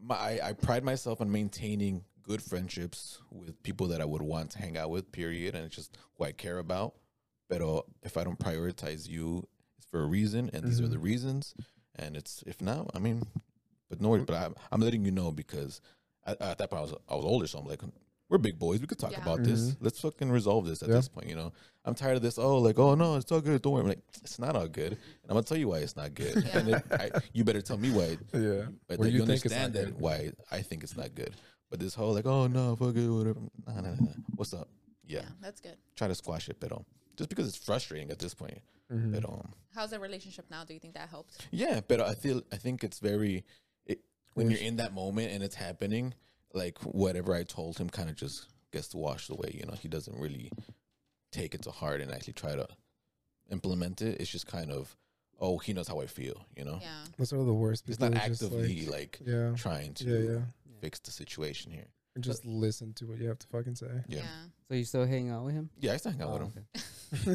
[0.01, 4.51] my, I, I pride myself on maintaining good friendships with people that i would want
[4.51, 6.93] to hang out with period and it's just who i care about
[7.49, 10.91] but uh, if i don't prioritize you it's for a reason and these are Mhm.
[10.91, 11.53] the reasons
[11.95, 13.23] and it's if not i mean
[13.89, 15.79] but no worries, but I'm, I'm letting you know because
[16.25, 17.79] at, at that point I was I was older, so I'm like,
[18.27, 18.81] we're big boys.
[18.81, 19.21] We could talk Yeah.
[19.21, 19.61] about this.
[19.61, 19.77] Mhm.
[19.79, 20.95] Let's fucking resolve this at Yeah.
[20.95, 21.27] this point.
[21.29, 21.53] You know,
[21.85, 22.37] I'm tired of this.
[22.37, 23.61] Oh, like, oh no, it's all good.
[23.61, 23.83] Don't worry.
[23.83, 26.35] I'm like, it's not all good, and I'm gonna tell you why it's not good.
[26.45, 26.57] Yeah.
[26.59, 28.17] And it, I, you better tell me why.
[28.33, 30.01] yeah, But Where you, you think understand not that good.
[30.01, 31.33] why I think it's not good.
[31.69, 33.39] But this whole like, oh no, fuck it, whatever.
[33.67, 34.11] Nah, nah, nah, nah.
[34.35, 34.69] What's up?
[35.05, 35.77] Yeah, that's good.
[35.95, 38.59] try to squash it, but um, just because it's frustrating at this point.
[38.91, 39.13] Mhm.
[39.13, 40.63] But um, How's the relationship now?
[40.63, 41.45] Do you think that helped?
[41.51, 43.43] yeah, but I feel I think it's very
[43.85, 43.99] it,
[44.33, 46.13] when you're in that moment and it's happening,
[46.53, 49.51] like whatever I told him kind of just gets washed away.
[49.53, 50.51] You know, he doesn't really
[51.31, 52.67] take it to heart and actually try to
[53.51, 54.19] implement it.
[54.21, 54.95] It's just kind of
[55.39, 56.45] oh, he knows how I feel.
[56.55, 57.03] You know, Yeah.
[57.17, 57.87] Those are the worst.
[57.87, 60.41] it's not who actively like, like, yeah, trying to yeah, yeah.
[60.81, 61.87] Fix the situation here.
[62.15, 63.85] And just listen to what you have to fucking say.
[64.07, 64.23] Yeah, Yeah.
[64.23, 65.69] yeah, So you still hang out with him?
[65.79, 66.65] Yeah, I still hang out with Oh, him.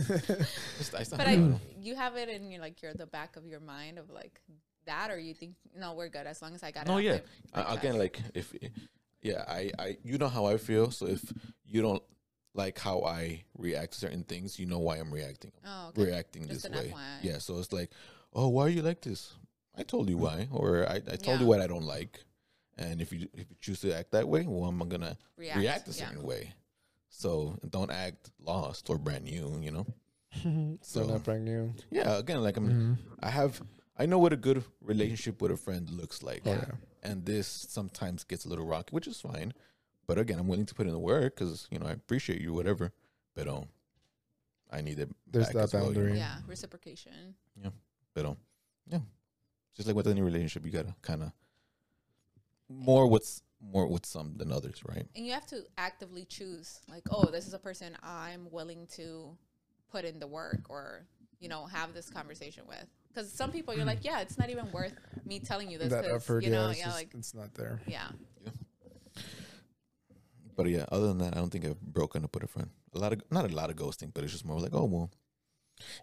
[0.00, 0.46] okay.
[0.78, 1.82] Just- I still But hang out I, with him.
[1.82, 4.40] you have it in your like your the back of your mind of like
[4.86, 6.86] that, or you think no, we're good as long as I got.
[6.88, 7.18] No, off yeah.
[7.54, 7.98] my- my I, again, chest.
[7.98, 8.54] like if,
[9.22, 10.90] yeah, I, I, you know how I feel.
[10.90, 11.22] So if
[11.64, 12.02] you don't
[12.54, 15.52] like how I react to certain things, you know why I'm reacting.
[15.64, 16.06] oh, okay.
[16.06, 16.92] Reacting Just this way.
[16.92, 17.18] FYI.
[17.22, 17.38] Yeah.
[17.38, 17.90] So it's like,
[18.34, 19.32] oh, why are you like this?
[19.76, 20.20] I told you mm.
[20.20, 22.18] why, or I, I told you what I don't like,
[22.78, 25.88] and if you if you choose to act that way, well, I'm gonna react, react,
[25.88, 26.08] a yeah.
[26.08, 26.52] certain way.
[27.08, 29.58] So don't act lost or brand new.
[29.60, 29.86] You know.
[30.42, 31.74] so So- not brand new.
[31.90, 32.18] Yeah.
[32.18, 32.96] Again, like I'm, Mhm.
[33.20, 33.60] I have,
[33.98, 36.64] I know what a good relationship with a friend looks like Oh Yeah.
[36.68, 37.10] yeah.
[37.10, 39.52] and this sometimes gets a little rocky, which is fine.
[40.06, 42.52] But again, I'm willing to put in the work because you know I appreciate you,
[42.54, 42.92] whatever.
[43.34, 43.66] But um,
[44.70, 45.10] I need it.
[45.30, 45.94] There's back that as well, you know?
[46.00, 46.18] boundary.
[46.18, 47.34] Yeah, reciprocation.
[47.62, 47.70] Yeah.
[48.14, 48.36] But um,
[48.86, 49.00] yeah,
[49.76, 51.32] just like with any relationship, you gotta kind of
[52.72, 55.06] more what's more with some than others, right?
[55.14, 59.36] And you have to actively choose, like, oh, this is a person I'm willing to
[59.90, 61.06] put in the work or,
[61.38, 62.84] you know, have this conversation with.
[63.08, 64.06] Because some people you're like, hmm.
[64.06, 65.90] yeah, it's not even worth me telling you this.
[65.90, 67.80] That 'cause, effort, you know, yeah, it's, yeah, just, like, it's not there.
[67.86, 68.08] yeah.
[70.56, 72.70] But yeah, other than that, I don't think I've broken up with a friend.
[72.94, 75.10] A lot of not a lot of ghosting, but it's just more like, oh well.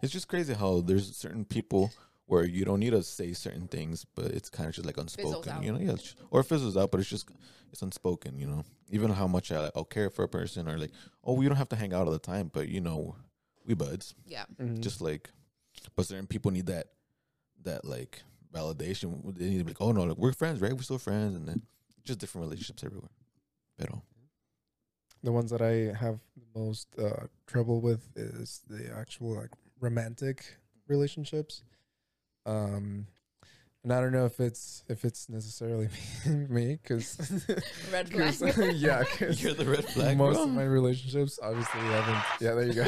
[0.02, 1.92] It's just crazy how there's certain people
[2.30, 5.52] where you don't need to say certain things, but it's kind of just like unspoken,
[5.64, 5.78] you know?
[5.78, 7.28] Yeah, it's- or it fizzles out, but it's just
[7.72, 8.64] it's unspoken, you know.
[8.90, 10.92] Even how much I, I'll care for a person, or like,
[11.24, 13.16] oh, we don't have to hang out all the time, but you know,
[13.66, 14.14] we buds.
[14.26, 14.44] Yeah.
[14.60, 14.80] Mhm.
[14.80, 15.30] Just like,
[15.96, 16.86] but certain people need that
[17.62, 19.08] that like validation.
[19.36, 20.72] They need to be like, oh no, like, we're friends, right?
[20.72, 21.62] We're still friends, and then
[22.04, 23.10] just different relationships everywhere.
[23.78, 24.02] Pero
[25.22, 30.56] the ones that I have the most uh, trouble with is the actual like romantic
[30.88, 31.62] relationships.
[32.46, 33.06] Um,
[33.82, 35.88] and I don't know if it's if it's necessarily
[36.26, 37.16] me because
[37.92, 38.74] Red flag.
[38.76, 40.44] yeah, 'cause you're the red flag, most bro.
[40.44, 42.24] of my relationships obviously haven't.
[42.40, 42.84] Yeah, there you go.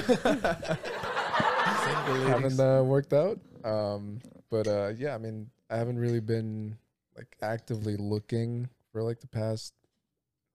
[2.29, 3.39] Haven't uh, worked out.
[3.65, 6.77] Um, but uh, yeah, I mean, I haven't really been
[7.17, 9.73] like actively looking for like the past.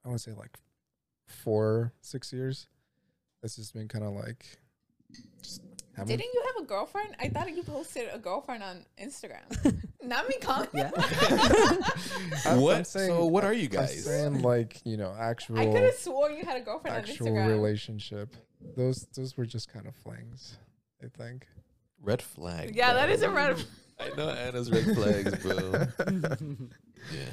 [0.05, 0.57] I want to say like
[1.25, 2.67] four, six years.
[3.43, 4.45] It's just been kind of like.
[5.41, 5.61] Just
[5.97, 7.15] haven't- Didn't you have a girlfriend?
[7.19, 9.43] I thought you posted a girlfriend on Instagram.
[10.03, 10.69] Not me calling.
[10.73, 10.91] Yeah.
[12.55, 12.87] What?
[12.87, 14.05] Saying- so what are you I'm guys?
[14.05, 17.27] saying like you know actual I could have sworn you had a girlfriend on actual
[17.27, 17.47] Instagram.
[17.49, 18.35] relationship.
[18.75, 20.57] Those those were just kind of flings,
[21.03, 21.47] I think.
[22.01, 22.75] Red flag.
[22.75, 23.01] yeah, bro.
[23.01, 23.63] that is a red.
[23.99, 25.87] I know Ana's red flags, bro.
[27.11, 27.25] yeah.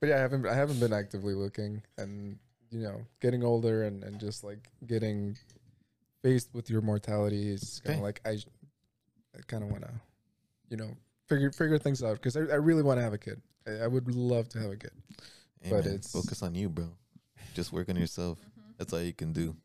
[0.00, 2.38] But yeah, I haven't I haven't been actively looking, and
[2.70, 5.36] you know, getting older and and just like getting
[6.22, 7.98] faced with your mortality is kind Okay.
[7.98, 8.30] of like I,
[9.36, 9.90] I kind of want to,
[10.68, 10.90] you know,
[11.28, 13.40] figure figure things out because I, I really want to have a kid.
[13.66, 14.92] I, I would love to have a kid.
[15.60, 16.88] Hey, But man, it's- focus on you, bro.
[17.54, 18.38] Just work on yourself.
[18.40, 18.70] Mm-hmm.
[18.78, 19.56] That's all you can do.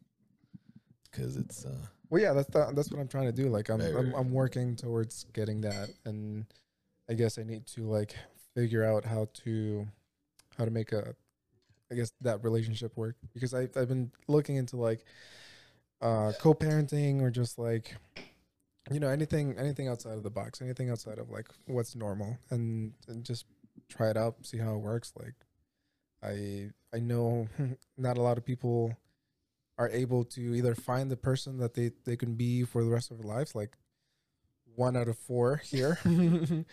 [1.11, 1.69] Cause it's uh
[2.09, 3.47] Well, yeah, that's the, that's what I'm trying to do.
[3.47, 4.19] Like I'm Right, right, I'm, right.
[4.19, 6.45] I'm working towards getting that, and
[7.09, 8.15] I guess I need to like
[8.53, 9.87] figure out how to
[10.57, 11.15] how to make a
[11.91, 15.05] I guess that relationship work because I I've been looking into like
[16.05, 17.95] uh co-parenting or just like
[18.91, 22.93] you know anything anything outside of the box anything outside of like what's normal and,
[23.07, 23.45] and just
[23.89, 25.33] try it out see how it works like
[26.21, 27.47] i i know
[27.97, 28.95] not a lot of people
[29.77, 33.09] are able to either find the person that they they can be for the rest
[33.09, 33.75] of their lives like
[34.75, 35.97] one out of four here.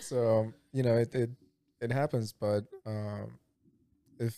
[0.00, 1.30] So you know it it,
[1.78, 3.38] it happens but um
[4.18, 4.34] if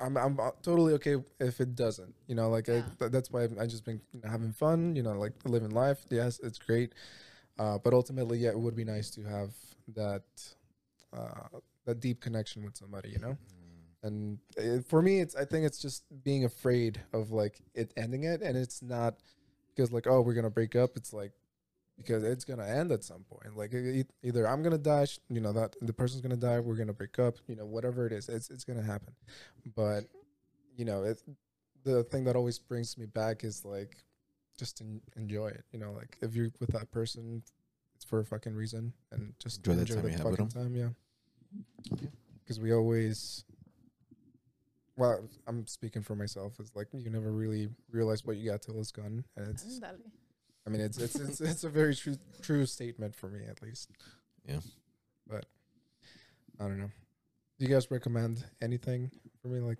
[0.00, 2.14] I'm I'm uh, totally okay if it doesn't.
[2.26, 4.96] You know, like I, th- that's why I've, I've just been you know, having fun.
[4.96, 5.98] You know, like living life.
[6.10, 6.92] Yes, it's great,
[7.58, 9.50] uh, but ultimately, yeah, it would be nice to have
[9.94, 10.24] that
[11.16, 13.10] uh, that deep connection with somebody.
[13.10, 13.38] You know,
[14.02, 18.24] and uh for me, it's I think it's just being afraid of like it ending
[18.24, 19.14] it, and it's not
[19.74, 20.96] because like oh we're gonna break up.
[20.96, 21.32] It's like
[21.96, 23.56] because it's gonna end at some point.
[23.56, 26.92] Like e- either I'm gonna die, you know that the person's gonna die, we're gonna
[26.92, 29.14] break up, you know whatever it is, it's it's gonna happen.
[29.74, 30.04] But
[30.76, 31.22] you know, it
[31.84, 33.96] the thing that always brings me back is like
[34.58, 35.64] just en- enjoy it.
[35.72, 37.42] You know, like if you're with that person,
[37.96, 40.38] it's for a fucking reason, and just Enjoy that enjoy time the you have with
[40.38, 40.74] fucking time.
[40.74, 42.08] Yeah,
[42.42, 43.44] because we always.
[44.96, 46.54] Well, I'm speaking for myself.
[46.60, 49.96] It's like you never really realize what you got till it's gone, and it's Dale.
[50.66, 53.90] I mean, it's it's it's, it's a very true true statement for me, at least.
[54.48, 54.60] Yeah.
[55.26, 55.46] But
[56.60, 56.90] I don't know.
[57.58, 59.10] Do you guys recommend anything
[59.42, 59.60] for me?
[59.60, 59.78] Like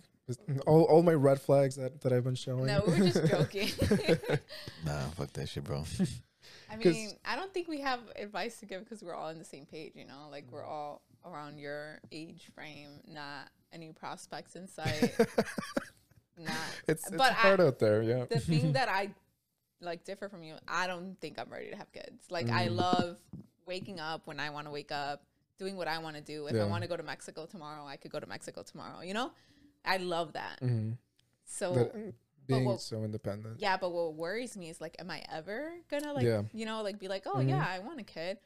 [0.67, 2.67] all all my red flags that that I've been showing.
[2.67, 3.69] No, we were just joking.
[4.85, 5.85] Nah, fuck that shit, bro.
[6.71, 9.39] I 'Cause- mean, I don't think we have advice to give because we're all on
[9.39, 10.29] the same page, you know?
[10.31, 15.15] Like, we're all around your age frame, not any prospects in sight.
[16.39, 16.55] not.
[16.87, 18.03] it's it's But hard I- out there.
[18.03, 18.25] Yeah.
[18.31, 19.11] The thing that I
[19.81, 22.31] like differ from you, I don't think I'm ready to have kids.
[22.31, 22.77] Like, I Mm.
[22.77, 23.17] love
[23.67, 25.25] waking up when I want to wake up,
[25.59, 26.47] doing what I want to do.
[26.47, 29.15] If I want to go to Mexico tomorrow, I could go to Mexico tomorrow, you
[29.15, 29.33] know?
[29.85, 30.59] I love that.
[30.61, 30.93] hmm
[31.45, 32.15] So, That,
[32.47, 33.61] being what- so independent.
[33.61, 36.43] yeah, but what worries me is like, am I ever gonna like, Yeah.
[36.53, 37.49] you know, like be like, oh Mhm.
[37.51, 38.39] yeah, I want a kid.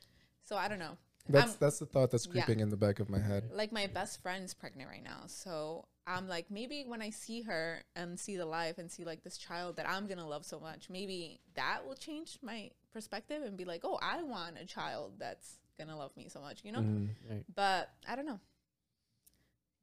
[0.42, 0.96] So I don't know.
[1.28, 2.32] That's I'm- that's the thought that's yeah.
[2.44, 3.50] creeping in the back of my head.
[3.52, 7.82] Like my best friend's pregnant right now, so I'm like, maybe when I see her
[7.94, 10.88] and see the life and see like this child that I'm gonna love so much,
[10.88, 15.58] maybe that will change my perspective and be like, oh, I want a child that's
[15.78, 16.80] gonna love me so much, you know.
[16.80, 17.08] Mhm.
[17.28, 17.44] Right.
[17.54, 18.40] But I don't know.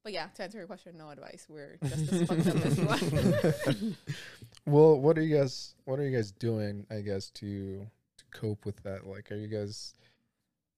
[0.04, 1.48] But yeah, to answer your question, no advice.
[1.50, 3.94] We're just as fucked up as you are.
[4.66, 8.66] well, what are you guys what are you guys doing, I guess, to to cope
[8.66, 9.06] with that?
[9.06, 9.94] Like are you guys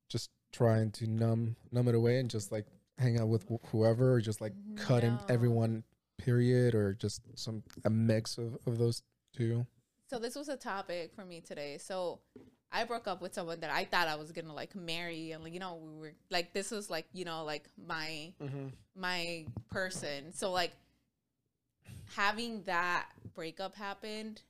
[0.10, 2.66] just trying to numb numb it away and just like
[2.98, 5.26] hang out with wh- whoever or just like mm, cut in No.
[5.30, 5.84] everyone
[6.18, 9.04] period or just some a mix of, of those
[9.36, 9.66] two?
[10.10, 11.78] So this was a topic for me today.
[11.78, 12.20] So
[12.72, 15.54] I broke up with someone that I thought I was gonna like marry, and like,
[15.54, 18.68] you know we were like this was like you know like my mm-hmm.
[18.96, 20.34] my person.
[20.34, 20.72] So like
[22.16, 24.42] having that breakup happened,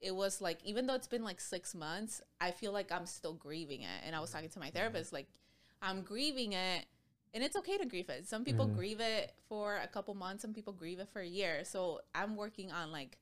[0.00, 3.34] it was like even though it's been like six months, I feel like I'm still
[3.34, 4.02] grieving it.
[4.04, 4.76] And I was talking to my mm-hmm.
[4.76, 5.28] therapist, like
[5.82, 6.86] I'm grieving it,
[7.32, 8.26] and it's okay to grieve it.
[8.28, 8.74] Some people Mhm.
[8.74, 11.64] grieve it for a couple months, some people grieve it for a year.
[11.64, 13.18] So I'm working on like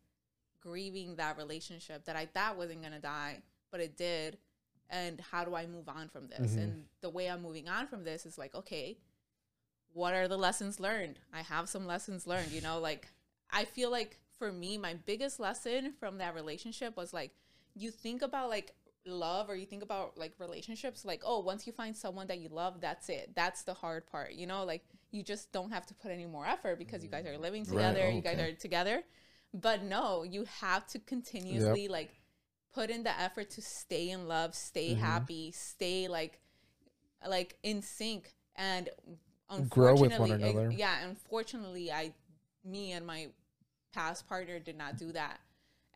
[0.60, 4.38] grieving that relationship that I thought wasn't gonna die, but it did.
[4.90, 6.52] And how do I move on from this?
[6.54, 6.62] Mhm.
[6.62, 8.98] And the way I'm moving on from this is like, okay,
[9.92, 11.18] what are the lessons learned?
[11.32, 13.08] I have some lessons learned, you know, like
[13.50, 17.34] I feel like for me, my biggest lesson from that relationship was like
[17.74, 18.74] you think about like
[19.06, 22.48] love or you think about like relationships like oh once you find someone that you
[22.50, 23.30] love that's it.
[23.34, 24.64] That's the hard part you know?
[24.64, 27.62] Like you just don't have to put any more effort because you guys are living
[27.62, 29.02] Right, together you guys are together.
[29.54, 32.10] But no you have to continuously like
[32.74, 34.98] put in the effort to stay in love stay Mhm.
[34.98, 36.40] happy stay like
[37.26, 38.34] like in sync.
[38.56, 38.88] And
[39.70, 40.70] Grow with one unfortunately, another.
[40.72, 42.12] yeah unfortunately i
[42.64, 43.28] me and my
[43.94, 45.40] past partner did not do that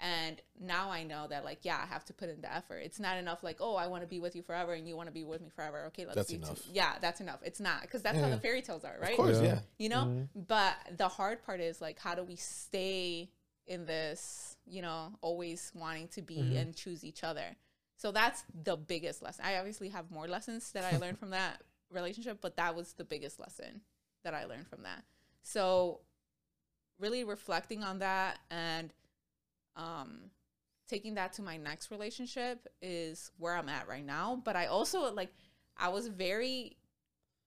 [0.03, 2.79] and now i know that like yeah i have to put in the effort.
[2.85, 5.07] It's not enough like oh i want to be with you forever and you want
[5.09, 5.85] to be with me forever.
[5.87, 7.38] Okay let's That's be two- yeah that's enough.
[7.45, 9.12] It's not because that's how the fairy tales are right?
[9.12, 9.45] Of course, Yeah.
[9.55, 9.61] yeah.
[9.79, 10.05] you know?
[10.05, 10.29] Mhm.
[10.49, 13.31] but the hard part is like how do we stay
[13.67, 16.61] in this you know always wanting to be Mhm.
[16.61, 17.57] and choose each other?
[17.97, 19.45] So that's the biggest lesson.
[19.45, 23.05] I obviously have more lessons that i learned from that relationship but that was the
[23.05, 23.83] biggest lesson
[24.25, 25.05] that i learned from that.
[25.43, 26.01] So
[26.99, 28.93] really reflecting on that and
[29.77, 30.31] um
[30.89, 34.41] taking that to my next relationship is where i'm at right now.
[34.45, 35.33] But i also like
[35.77, 36.77] i was very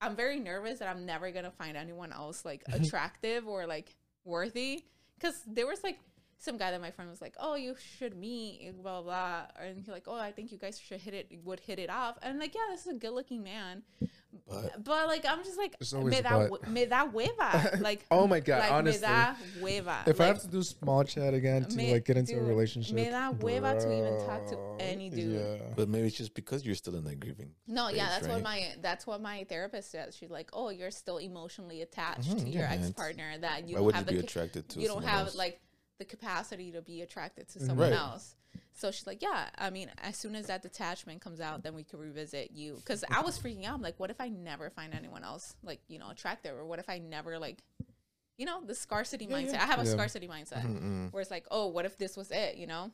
[0.01, 4.83] i'm very nervous that i'm never gonna find anyone else like attractive or like worthy.
[5.19, 5.99] Because there was like
[6.37, 9.41] some guy that my friend was like oh you should meet blah blah blah.
[9.63, 12.17] And he's like oh i think you guys should hit it would hit it off.
[12.21, 13.83] And I'm like yeah this is a good looking man
[14.47, 18.27] But but like i'm just like There's always me da, me da hueva like Oh
[18.27, 19.07] my God, like, honestly.
[19.07, 22.17] me da hueva If I have to do small chat again to me- like get
[22.17, 25.33] into a relationship, me da hueva to even talk to any dude.
[25.41, 25.65] Yeah.
[25.75, 27.51] but maybe it's just because you're still in that grieving.
[27.67, 28.33] No, yeah, that's right?
[28.33, 30.15] what my that's what my therapist says.
[30.15, 33.67] She's like, "Oh, you're still emotionally attached Mhm, to your yeah, it's- ex partner that
[33.67, 35.35] you don't would have you the ca- attracted to you don't have else?
[35.35, 35.59] like
[35.97, 37.97] the capacity to be attracted to someone Right.
[37.99, 38.35] else."
[38.77, 41.83] So she's like, "Yeah, I mean, as soon as that detachment comes out, then we
[41.83, 43.73] could revisit you." Because I was freaking out.
[43.75, 46.79] I'm like, "What if I never find anyone else like you know attractive, or what
[46.79, 47.63] if I never like,
[48.37, 49.53] you know, the scarcity Yeah, mindset?
[49.53, 49.63] yeah.
[49.63, 49.91] I have a Yeah.
[49.93, 51.13] scarcity mindset Mhm, mhm.
[51.13, 52.55] where it's like, oh, what if this was it?
[52.57, 52.91] You know."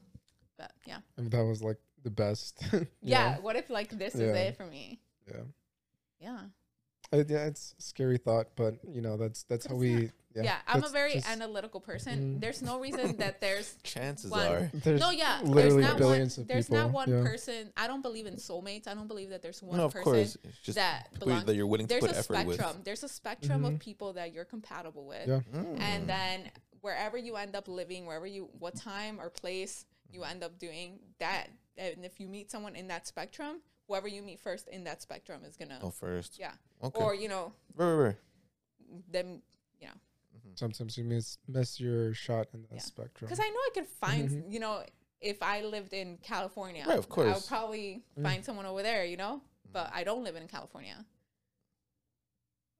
[0.58, 2.62] But yeah, If that was like the best.
[3.02, 3.36] yeah.
[3.36, 3.41] know?
[3.41, 5.02] What if like this is it for me?
[5.28, 5.44] Yeah.
[6.20, 6.39] Yeah.
[7.12, 9.96] Uh, yeah, it's a scary thought, but you know that's that's But how we.
[9.96, 10.12] not.
[10.34, 12.38] Yeah, Yeah, I'm a very just- analytical person.
[12.38, 12.41] Mhm.
[12.41, 14.48] There's no reason that there's Chances One.
[14.48, 16.78] are, There's no, yeah, literally there's not billions one, of There's people.
[16.84, 17.22] not one yeah.
[17.24, 17.74] person.
[17.76, 18.88] I don't believe in soulmates.
[18.88, 21.46] I don't believe that there's one no, of person course, just that belongs.
[21.46, 22.76] that you're willing to There's put a effort spectrum.
[22.78, 22.84] with.
[22.86, 23.80] There's a spectrum of Mhm.
[23.80, 25.41] people that you're compatible with, Yeah.
[25.54, 25.80] Mm.
[25.80, 30.44] and then wherever you end up living, wherever you, what time or place you end
[30.44, 34.67] up doing that, and if you meet someone in that spectrum, whoever you meet first
[34.70, 36.39] in that spectrum is gonna, oh, first.
[36.39, 37.00] yeah, Okay.
[37.04, 38.15] or you know, right, right, right.
[39.12, 39.41] them,
[40.51, 40.55] know.
[40.55, 42.79] Sometimes you miss miss your shot in that Yeah.
[42.81, 43.27] spectrum.
[43.29, 44.51] Because I know I could find, Mhm.
[44.53, 44.83] you know,
[45.19, 48.23] if I lived in California, Right, of course, I would probably Mm.
[48.23, 49.41] find someone over there, you know.
[49.71, 51.05] But I don't live in California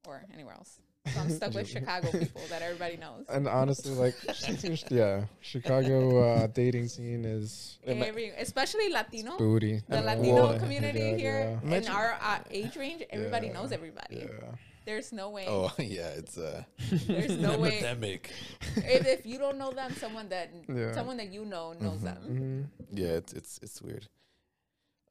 [0.06, 0.80] or anywhere else,
[1.14, 3.26] so I'm stuck with Chicago people that everybody knows.
[3.30, 4.16] and honestly, like,
[4.90, 9.82] yeah, Chicago uh, dating scene is Every, especially Latino, booty.
[9.88, 11.76] the Latino yeah, community yeah, here yeah.
[11.78, 14.18] in our uh, age range, everybody Yeah, knows everybody.
[14.28, 14.56] Yeah.
[14.86, 15.46] There's no way.
[15.48, 16.66] Oh yeah, it's a
[17.08, 17.78] There's no way.
[17.78, 18.32] epidemic.
[18.78, 20.94] if, if you don't know them, someone that Yeah.
[20.94, 22.04] someone that you know knows Mhm.
[22.04, 22.70] them.
[22.92, 22.98] Mhm.
[23.00, 24.08] Yeah, it's it's it's weird.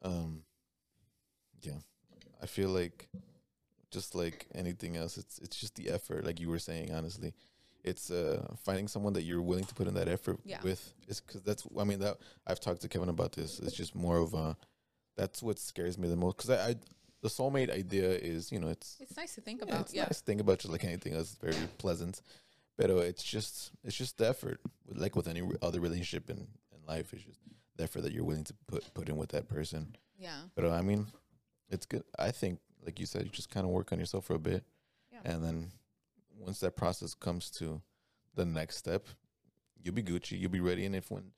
[0.03, 0.43] Um,
[1.63, 1.79] yeah,
[2.43, 3.09] I feel like
[3.91, 6.25] just like anything else, it's it's just the effort.
[6.25, 7.35] Like you were saying, honestly,
[7.85, 10.63] it's uh finding someone that you're willing to put in that effort Yeah.
[10.63, 10.95] with.
[11.09, 13.59] It's because that's I mean that I've talked to Kevin about this.
[13.61, 14.57] It's just more of a
[15.17, 16.75] that's what scares me the most because I, I
[17.23, 19.81] the soulmate idea is you know it's It's nice to think yeah, about.
[19.83, 20.03] it's Yeah.
[20.05, 21.33] nice to think about just like anything else.
[21.33, 22.23] It's very pleasant.
[22.77, 24.61] But it's just it's just the effort.
[24.89, 27.41] Like with any other relationship in, in life, it's just
[27.77, 29.97] the effort that you're willing to put put in with that person.
[30.19, 30.41] Yeah.
[30.55, 31.07] But uh, I mean,
[31.69, 32.05] it's good.
[32.19, 34.65] I think, like you said, you just kind of work on yourself for a bit,
[35.13, 35.21] Yeah.
[35.25, 35.73] and then
[36.39, 37.83] once that process comes to
[38.35, 39.07] the next step,
[39.83, 40.39] you'll be Gucci.
[40.41, 41.33] You'll be ready, and if when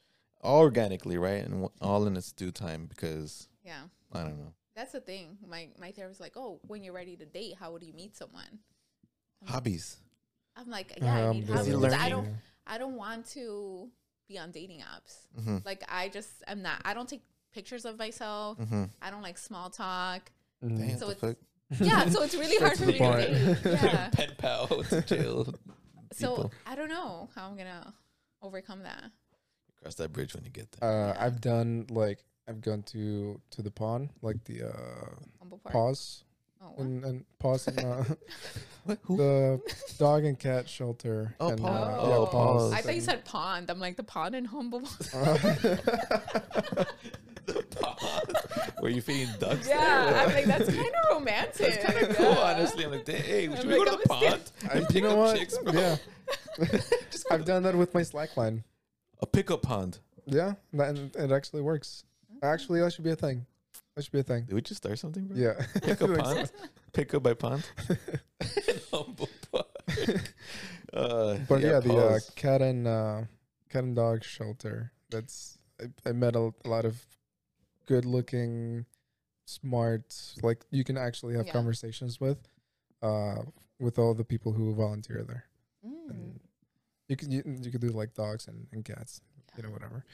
[0.45, 3.85] organically, right, and w- all in its due time, because Yeah.
[4.12, 5.38] I don't know That's the thing.
[5.46, 8.61] My my therapist like, oh, when you're ready to date, how would you meet someone?
[9.44, 9.96] hobbies.
[10.56, 11.74] I'm like, yeah, I Um, need hobbies.
[11.74, 11.98] learning.
[11.98, 12.28] I don't
[12.66, 13.88] I don't want to
[14.28, 15.26] be on dating apps.
[15.40, 15.58] Mm-hmm.
[15.64, 16.80] Like I just am not.
[16.85, 18.58] I don't take pictures of myself.
[18.58, 18.85] Mm-hmm.
[19.00, 20.30] I don't like small talk.
[20.62, 21.37] Damn, So it's- fuck?
[21.80, 23.62] Yeah, so it's really hard for the me to point.
[23.64, 23.64] date.
[23.82, 24.08] Yeah.
[24.11, 25.54] Pen pal to jail.
[26.12, 26.50] So.
[26.66, 27.94] I don't know how I'm gonna
[28.42, 29.02] overcome that.
[29.80, 30.88] Cross that bridge when you get there.
[30.88, 31.24] Uh, Yeah.
[31.24, 35.72] I've done like I've gone to to the pond, like the uh, Humboldt Park.
[35.72, 36.24] Paws
[36.64, 38.05] Oh, and and Paws and uh,
[38.87, 39.61] the
[39.98, 41.35] dog and cat shelter.
[41.40, 41.88] Oh, and, Paws.
[41.88, 42.09] Uh, Oh.
[42.24, 42.72] yeah, Paws.
[42.72, 43.68] I thought you said pond.
[43.70, 44.85] I'm like the pond in Humboldt.
[44.98, 46.87] the
[47.81, 48.37] pond.
[48.81, 49.66] Were you feeding ducks?
[49.68, 50.20] yeah, there?
[50.20, 51.57] I'm like that's kind of romantic.
[51.57, 52.85] That's kind of cool, honestly.
[52.85, 54.52] I'm like, hey, I'm should we like, go to the I'm a pond?
[54.70, 55.37] I, and you know up what?
[55.37, 55.72] chicks, bro?
[55.72, 55.96] Yeah,
[57.31, 58.62] I've done that with my slackline.
[59.20, 59.98] A pickup pond.
[60.26, 62.05] Yeah, that, and it actually works.
[62.42, 63.46] Actually, that should be a thing.
[63.94, 64.44] That should be a thing.
[64.46, 65.37] Did we just start something, bro?
[65.37, 65.55] Yeah.
[65.83, 66.50] Pick up pond.
[66.92, 67.64] Pick up by pond.
[68.92, 69.66] Humboldt Park.
[70.92, 72.31] Uh, But yeah, the uh, Paws.
[72.35, 73.22] cat and uh,
[73.70, 74.92] cat and dog shelter.
[75.11, 77.05] That's I, I met a, a lot of
[77.87, 78.87] good-looking,
[79.44, 80.14] smart.
[80.42, 81.52] Like you can actually have Yeah.
[81.52, 82.38] conversations with,
[83.02, 83.42] uh,
[83.78, 85.44] with all the people who volunteer there.
[85.87, 86.11] Mm.
[86.11, 86.40] And
[87.09, 89.20] you can you, you could do like dogs and, and cats,
[89.57, 90.05] you know, whatever.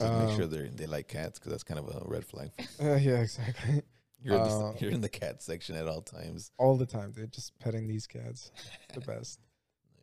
[0.00, 2.50] Just make Um, sure they they like cats because that's kind of a red flag.
[2.80, 3.82] Uh, yeah, exactly.
[4.22, 6.50] You're, in the, Uh, you're in the cat section at all times.
[6.58, 7.32] All the time, dude.
[7.32, 8.50] Just petting these cats,
[8.92, 9.38] the best.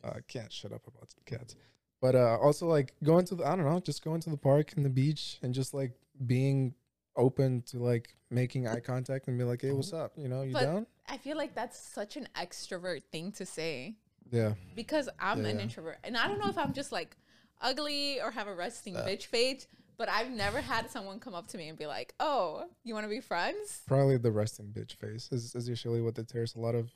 [0.02, 1.56] Uh, can't shut up about cats.
[2.00, 4.72] But uh, also like going to the I don't know, just going to the park
[4.76, 5.92] and the beach and just like
[6.26, 6.74] being
[7.16, 10.12] open to like making eye contact and be like, hey, what's up?
[10.16, 10.86] You know, you But- down?
[11.06, 13.96] I feel like that's such an extrovert thing to say
[14.30, 14.54] Yeah.
[14.74, 15.62] because I'm an Yeah.
[15.64, 17.16] introvert, and I don't know if I'm just like
[17.60, 19.06] ugly or have a resting Stop.
[19.06, 19.66] bitch face.
[19.96, 23.04] But I've never had someone come up to me and be like, "Oh, you want
[23.04, 26.74] to be friends?" Probably the resting bitch face is, is usually what deters a lot
[26.74, 26.90] of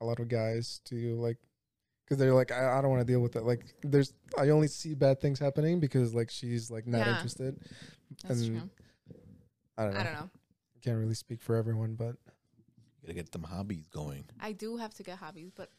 [0.00, 1.36] a lot of guys to like
[2.04, 4.66] because they're like I, I don't want to deal with it like there's I only
[4.66, 7.12] see bad things happening because like she's like not Yeah.
[7.12, 7.56] interested
[8.24, 8.70] That's And true.
[9.78, 10.30] I don't know I don't know.
[10.82, 12.16] can't really speak for everyone but
[13.00, 14.24] You gotta get them hobbies going.
[14.40, 15.70] I do have to get hobbies, but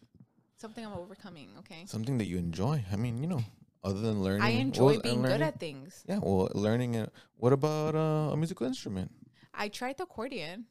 [0.58, 1.49] something I'm overcoming.
[1.60, 2.86] Okay, Something that you enjoy.
[2.91, 3.43] I mean, you know,
[3.84, 4.41] other than learning.
[4.41, 6.04] I enjoy well, being and good at things.
[6.08, 6.96] Yeah, well, learning.
[6.98, 9.12] Uh, what about uh, a musical instrument?
[9.54, 10.65] I tried the accordion.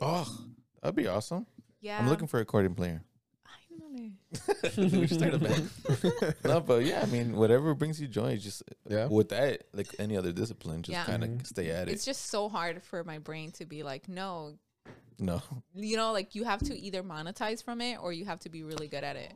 [0.00, 0.26] Oh,
[0.82, 1.46] that'd be awesome.
[1.80, 3.02] Yeah, I'm looking for an accordion player.
[3.70, 4.12] Finally.
[4.76, 5.70] we should start a band.
[6.44, 10.16] no, but yeah, I mean, whatever brings you joy, just yeah with that, like any
[10.16, 11.04] other discipline, just Yeah.
[11.04, 11.46] kind of Mhm.
[11.46, 11.92] stay at it.
[11.92, 14.58] It's just so hard for my brain to be like, no,
[15.18, 15.42] no.
[15.74, 18.62] you know, like you have to either monetize from it or you have to be
[18.62, 19.32] really good at it.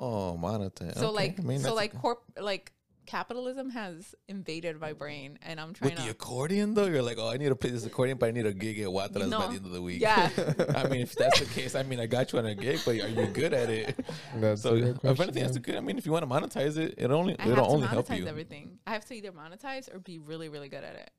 [0.00, 0.94] Oh, monetize.
[0.98, 2.72] So Okay, like, I mean, so like corp, like
[3.06, 7.28] capitalism has invaded my brain, and I'm trying with the accordion though, you're like, oh,
[7.28, 9.54] I need to play this accordion, but I need a gig at Wataras by the
[9.56, 10.00] end of the week.
[10.00, 10.30] Yeah,
[10.74, 12.92] I mean, if that's the case, I mean, I got you on a gig, but
[13.00, 13.94] are you good at it?
[14.36, 15.60] that's So a good if question, anything, that's yeah.
[15.60, 15.74] a good.
[15.76, 18.08] I mean, if you want to monetize it, it only I it'll to only help
[18.08, 18.26] monetize you.
[18.26, 18.78] everything.
[18.86, 21.10] I have to either monetize or be really, really good at it,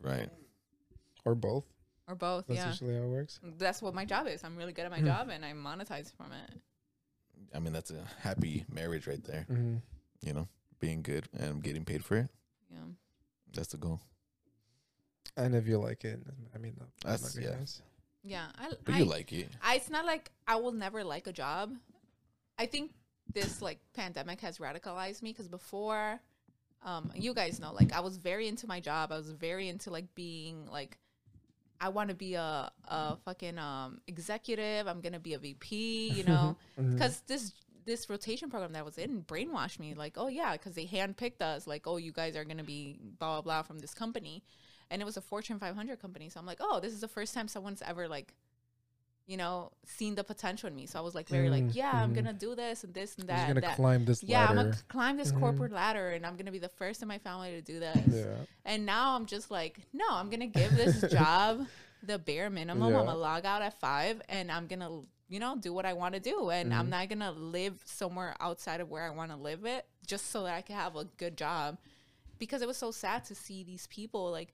[0.00, 0.30] Right.
[1.24, 1.64] or both
[2.08, 2.46] or both.
[2.46, 4.42] that's yeah, usually how it works that's what my job is.
[4.44, 5.06] I'm really good at my Hmm.
[5.06, 6.60] job, and I monetize from it.
[7.54, 9.46] I mean, that's a happy marriage right there.
[9.50, 9.76] mm-hmm.
[10.22, 10.48] You know,
[10.80, 12.28] being good and getting paid for it.
[12.70, 12.78] Yeah.
[13.52, 14.00] That's the goal.
[15.36, 16.20] and if you like it
[16.54, 17.56] I mean that, that That's- might yeah.
[17.58, 17.82] nice.
[18.26, 19.48] Yeah, I, But I, you like it.
[19.62, 21.74] I, it's not like I will never like a job.
[22.58, 22.92] I think
[23.32, 26.18] this like pandemic has radicalized me because before,
[26.82, 29.12] um, you guys know, like I was very into my job.
[29.12, 30.96] I was very into like being like,
[31.80, 34.86] I want to be a a fucking um executive.
[34.86, 37.52] I'm gonna be a VP, you know, because this
[37.84, 41.42] this rotation program that I was in brainwashed me like, oh yeah, because they handpicked
[41.42, 44.42] us, like, oh you guys are gonna be blah blah blah from this company,
[44.90, 46.28] and it was a Fortune 500 company.
[46.28, 48.34] So I'm like, oh, this is the first time someone's ever like,
[49.26, 50.86] you know, seen the potential in me.
[50.86, 52.14] So I was like, very Mm, like, yeah, I'm mhm.
[52.14, 53.40] gonna do this and this and that.
[53.42, 53.76] I'm gonna that.
[53.76, 55.40] climb this Yeah, I'm gonna climb this Mhm.
[55.40, 58.04] corporate ladder, and I'm gonna be the first in my family to do this.
[58.12, 61.66] yeah And now I'm just like, no, I'm gonna give this job
[62.02, 62.82] the bare minimum.
[62.90, 63.00] Yeah.
[63.00, 64.90] I'm gonna log out at five, and I'm gonna,
[65.28, 66.90] you know, do what I want to do, and I'm Mhm.
[66.90, 70.54] not gonna live somewhere outside of where I want to live it, just so that
[70.54, 71.78] I can have a good job.
[72.38, 74.52] Because it was so sad to see these people like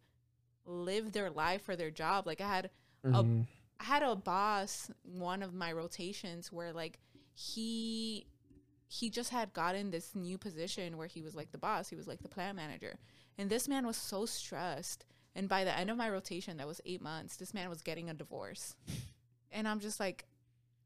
[0.65, 2.27] live their life for their job.
[2.27, 2.71] Like I had
[3.05, 3.47] Mhm.
[3.81, 6.99] I had a boss one of my rotations where like
[7.33, 8.27] he
[8.89, 12.07] he just had gotten this new position where he was like the boss, he was
[12.07, 12.97] like the plant manager.
[13.39, 15.05] And this man was so stressed.
[15.35, 18.11] And by the end of my rotation, that was eight months, this man was getting
[18.11, 18.77] a divorce.
[19.53, 20.27] And I'm just like,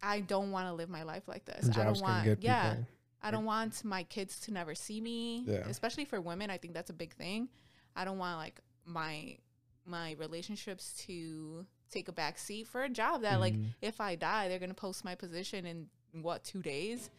[0.03, 1.69] I don't want to live my life like this.
[1.77, 2.87] I don't want, yeah, people
[3.25, 5.45] I don't want my kids to never see me.
[5.47, 5.67] Yeah.
[5.69, 7.49] Especially for women, I think that's a big thing.
[7.97, 9.39] I don't want like my
[9.87, 13.75] my relationships to take a back seat for a job that like Mhm.
[13.81, 15.89] if I die, they're gonna post my position in
[16.23, 17.11] what two days.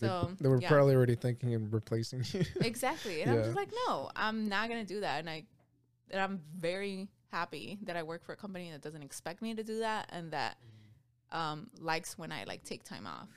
[0.00, 3.70] So they were yeah, probably already thinking of replacing you exactly, and I'm just like,
[3.86, 5.44] no, I'm not gonna do that, and I
[6.10, 9.62] and I'm very happy that I work for a company that doesn't expect me to
[9.64, 10.56] do that and that
[11.32, 13.28] um, likes when I like take time off.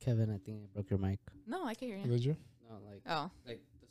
[0.00, 1.18] Kevin, I think I broke your mic.
[1.46, 2.06] No, I can hear you.
[2.06, 2.36] Did you?
[2.68, 3.86] No, like Oh, like the,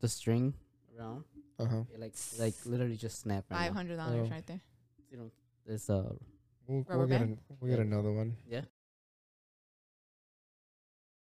[0.00, 0.54] the string
[0.98, 1.24] around,
[1.58, 1.82] Uh huh.
[1.92, 3.44] it like like literally just snap.
[3.50, 3.78] Right five now.
[3.78, 4.34] hundred dollars Oh.
[4.34, 4.60] right there.
[5.14, 5.30] You know,
[5.66, 6.10] it's uh
[6.66, 8.34] We'll, Rubber we'll get an, we'll get another one.
[8.50, 8.62] yeah.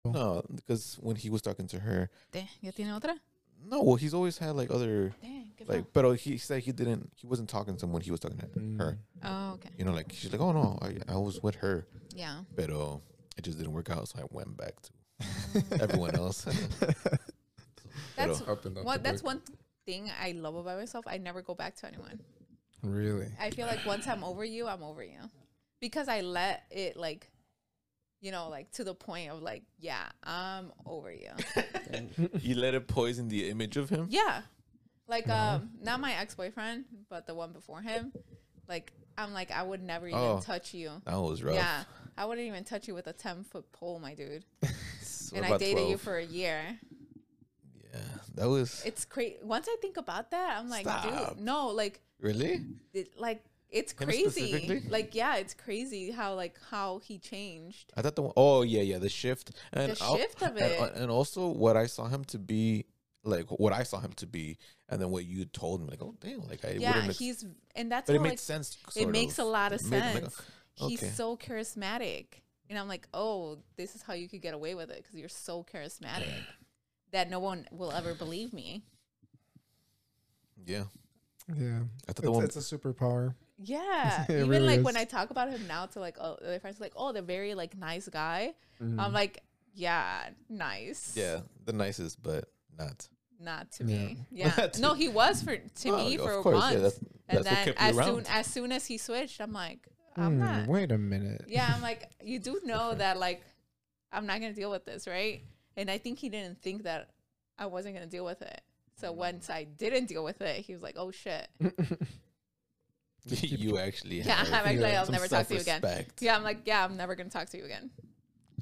[0.05, 3.15] No, because when he was talking to her, Damn, ¿Ya tiene otra?
[3.67, 7.11] no, well, he's always had like other Damn, qué like, but he said he didn't.
[7.17, 8.51] He wasn't talking to him when he was talking to her.
[8.57, 8.97] Mm.
[9.25, 9.69] Oh, okay.
[9.77, 11.85] You know, like she's like, oh no, I, I was with her,
[12.15, 12.39] Yeah.
[12.55, 13.01] pero
[13.37, 16.45] it just didn't work out, so I went back to everyone else.
[18.15, 19.03] That's Pero- up one.
[19.03, 19.41] That's one
[19.85, 21.03] thing I love about myself.
[21.07, 22.21] I never go back to anyone.
[22.83, 23.27] Really?
[23.39, 25.19] I feel like once I'm over you, I'm over you,
[25.79, 27.29] because I let it like,
[28.21, 31.29] you know, like to the point of like, yeah, I'm over you.
[32.39, 34.07] you let it poison the image of him.
[34.09, 34.41] Yeah.
[35.07, 35.55] Like Uh-huh.
[35.55, 38.13] um not my ex boyfriend, but the one before him.
[38.69, 40.39] Like I'm like I would never even Oh.
[40.43, 41.01] touch you.
[41.05, 41.55] That was rough.
[41.55, 41.83] Yeah.
[42.17, 44.45] I wouldn't even touch you with a ten foot pole, my dude.
[45.01, 46.77] So and I about dated you for a year.
[47.93, 47.99] Yeah,
[48.35, 49.37] that was It's crazy.
[49.43, 51.35] Once I think about that, I'm like, Stop.
[51.35, 52.61] dude, no, like really.
[52.93, 54.83] it, like it's Him crazy.
[54.89, 57.91] Like yeah, it's crazy how like how he changed.
[57.95, 60.59] I thought the one, oh yeah yeah the shift and The I'll- shift of and,
[60.59, 60.93] it.
[60.95, 62.85] and also what I saw him to be
[63.23, 64.57] like what I saw him to be
[64.89, 67.45] and then what you told me like oh damn like I Yeah, he's
[67.75, 70.23] and that's but it how, made like, sense it makes a lot of It sense.
[70.23, 72.25] like, He's so charismatic.
[72.69, 75.27] And I'm like, oh, this is how you could get away with it because you're
[75.29, 76.31] so charismatic
[77.11, 78.83] that no one will ever believe me.
[80.65, 80.83] yeah
[81.57, 81.79] Yeah.
[82.07, 83.35] I thought It's, the one it's a superpower.
[83.63, 84.25] Yeah.
[84.27, 84.85] Even really like is.
[84.85, 87.53] when I talk about him now to like oh, other friends, like, oh, they're very
[87.53, 88.55] like nice guy.
[88.81, 88.99] Mm.
[88.99, 89.43] I'm like,
[89.75, 91.13] yeah, nice.
[91.15, 92.45] yeah the nicest but
[92.77, 93.07] not
[93.39, 93.97] Not to Yeah.
[93.97, 94.17] me.
[94.31, 94.53] Yeah.
[94.57, 96.73] Not no, he was for to Oh, me of for course, months.
[96.75, 96.97] yeah, that's,
[97.29, 98.07] and that's what then as around.
[98.07, 99.87] soon as soon as he switched, I'm like,
[100.17, 100.67] I'm Hmm, not.
[100.67, 101.45] Wait a minute.
[101.47, 103.43] Yeah, I'm like, you do know that like
[104.11, 105.43] I'm not gonna deal with this, right?
[105.77, 107.11] And I think he didn't think that
[107.59, 108.61] I wasn't gonna deal with it.
[109.01, 111.47] So once I didn't deal with it, he was like, "Oh shit."
[113.25, 115.81] you actually Yeah, have I'm actually, I'll never talk to you again.
[116.19, 117.91] Yeah, I'm like, yeah, I'm never gonna talk to you again.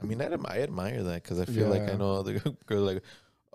[0.01, 3.03] I mean, I, I admire that because I feel like I know other girls like,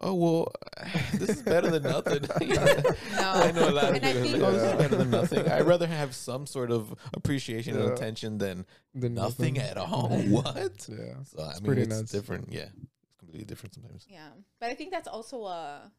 [0.01, 0.53] oh well,
[1.15, 2.23] this is better than nothing.
[2.23, 4.97] No, I know a lot of And I people think- like, oh, this is better
[4.97, 5.49] than nothing.
[5.49, 8.65] I'd rather have some sort of appreciation and attention than
[8.95, 10.09] Then nothing at all.
[10.29, 10.87] what?
[10.91, 11.15] Yeah.
[11.25, 12.13] So I It's mean, pretty it's nuts.
[12.13, 12.51] different.
[12.53, 12.69] Yeah,
[13.03, 14.07] it's completely different sometimes.
[14.09, 14.29] Yeah,
[14.61, 15.91] but I think that's also a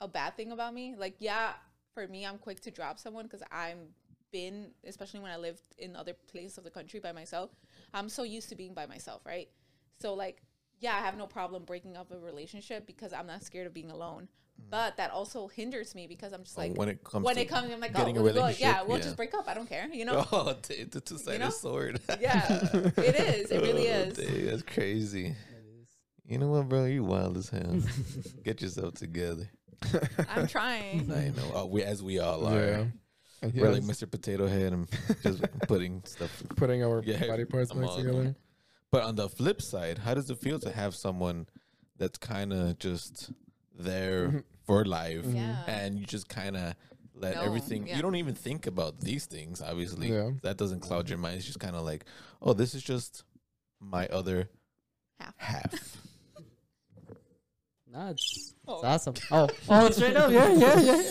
[0.00, 0.94] a bad thing about me.
[0.96, 1.52] Like, yeah,
[1.94, 3.78] for me, I'm quick to drop someone because I'm
[4.32, 7.50] been, especially when I lived in other places of the country by myself.
[7.92, 9.48] I'm so used to being by myself, right?
[10.00, 10.40] So like,
[10.78, 13.90] yeah, I have no problem breaking up a relationship because I'm not scared of being
[13.90, 14.28] alone.
[14.60, 14.70] Mm.
[14.70, 17.40] But that also hinders me because I'm just Oh, like when it comes when to
[17.42, 19.02] it comes, I'm like, oh, getting a oh, we'll go- yeah, we'll yeah.
[19.04, 19.48] just break up.
[19.48, 20.24] I don't care, you know?
[20.32, 21.50] oh, t- the two sided know?
[21.50, 22.00] sword.
[22.20, 22.46] yeah,
[22.96, 23.50] it is.
[23.50, 24.16] It really Oh, is.
[24.16, 25.34] dang, that's crazy.
[26.24, 26.84] You know what, bro?
[26.84, 27.80] You wild as hell.
[28.44, 29.50] Get yourself together.
[30.28, 31.10] I'm trying.
[31.12, 31.62] I know.
[31.62, 32.60] Uh, we as we all are.
[32.60, 32.84] Yeah.
[33.42, 34.10] And We're like Mr.
[34.10, 34.86] Potato Head and
[35.22, 36.42] just putting stuff.
[36.56, 38.34] putting our Yeah, body parts I'm back all- together.
[38.90, 41.46] But on the flip side, how does it feel to have someone
[41.96, 43.30] that's kind of just
[43.78, 44.44] there Mhm.
[44.66, 45.62] for life, Yeah.
[45.66, 46.74] and you just kind of
[47.14, 47.86] let No, everything?
[47.86, 47.96] yeah.
[47.96, 49.62] You don't even think about these things.
[49.62, 50.32] Obviously, Yeah.
[50.42, 51.36] that doesn't cloud your mind.
[51.38, 52.04] It's just kind of like,
[52.42, 53.22] oh, this is just
[53.80, 54.50] my other
[55.18, 55.34] Half.
[55.38, 55.96] half.
[57.92, 58.80] No, it's, it's Oh.
[58.84, 59.14] awesome.
[59.32, 61.02] Oh, oh, straight up, yeah, yeah, yeah.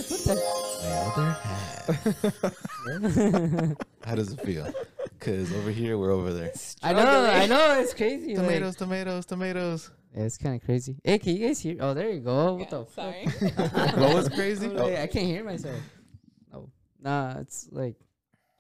[0.83, 1.85] my other half.
[4.05, 4.71] How does it feel?
[5.17, 6.51] Because over here, we're over there.
[6.81, 8.35] I know, I know, it's crazy.
[8.35, 9.91] like- Tomatoes, tomatoes, tomatoes.
[10.15, 10.95] Yeah, it's kind of crazy.
[11.03, 11.75] Hey, can you guys hear?
[11.81, 12.53] Oh, there you go.
[12.55, 12.95] What Yeah, the fuck?
[12.95, 13.25] sorry.
[14.05, 14.67] What was crazy?
[14.67, 15.79] Oh, I'm like, I can't hear myself.
[16.53, 16.69] Oh,
[17.01, 17.95] nah, it's like,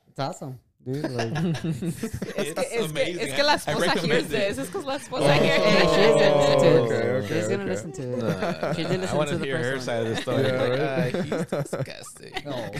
[0.09, 0.59] it's awesome,
[0.93, 1.11] dude.
[1.11, 1.33] Like,
[2.37, 4.29] Es que, es, que, es que la I esposa recommend hears it.
[4.29, 4.57] this.
[4.57, 5.27] Es que la esposa Oh.
[5.29, 5.89] hears hey, this.
[5.95, 7.23] she's gonna listen to Okay, it.
[7.23, 7.71] okay, she's gonna okay.
[7.71, 8.17] listen to it.
[8.61, 10.21] Nah, She did listen I want to to the hear her first side of the
[10.21, 10.43] story.
[10.43, 11.15] Yeah, like, right.
[11.15, 12.33] ah, he's disgusting.
[12.45, 12.71] No.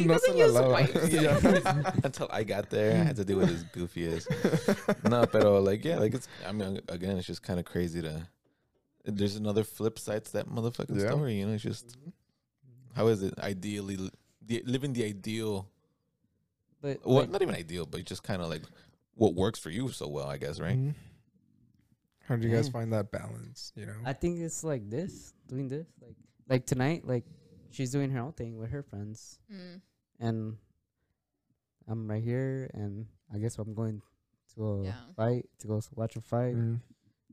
[0.00, 0.72] He doesn't use la lava.
[0.72, 1.08] wipes.
[1.10, 1.92] Yeah.
[2.04, 4.26] Until I got there, I had to deal with his goofy ass.
[5.04, 6.28] no, pero like, yeah, like it's.
[6.46, 8.26] I mean, again, it's just kind of crazy to.
[9.04, 11.10] There's another flip side to that motherfucking Yeah.
[11.10, 11.34] story.
[11.38, 11.96] You know, it's just
[12.94, 14.10] how is it ideally li-
[14.44, 15.68] the, living the ideal?
[16.86, 18.62] But Well, like, not even ideal, but just kind of like
[19.14, 20.78] what works for you so well, I guess, right?
[20.78, 20.94] Mhm.
[22.20, 22.72] How do you guys Yeah.
[22.74, 23.72] find that balance?
[23.74, 23.96] You know.
[24.04, 26.14] I think it's like this, doing this, like,
[26.48, 27.24] like tonight, like
[27.70, 29.80] she's doing her own thing with her friends, Mm.
[30.20, 30.58] and
[31.88, 34.00] I'm right here, and I guess I'm going
[34.54, 35.12] to a Yeah.
[35.16, 36.54] fight to go watch a fight.
[36.54, 36.80] Mhm.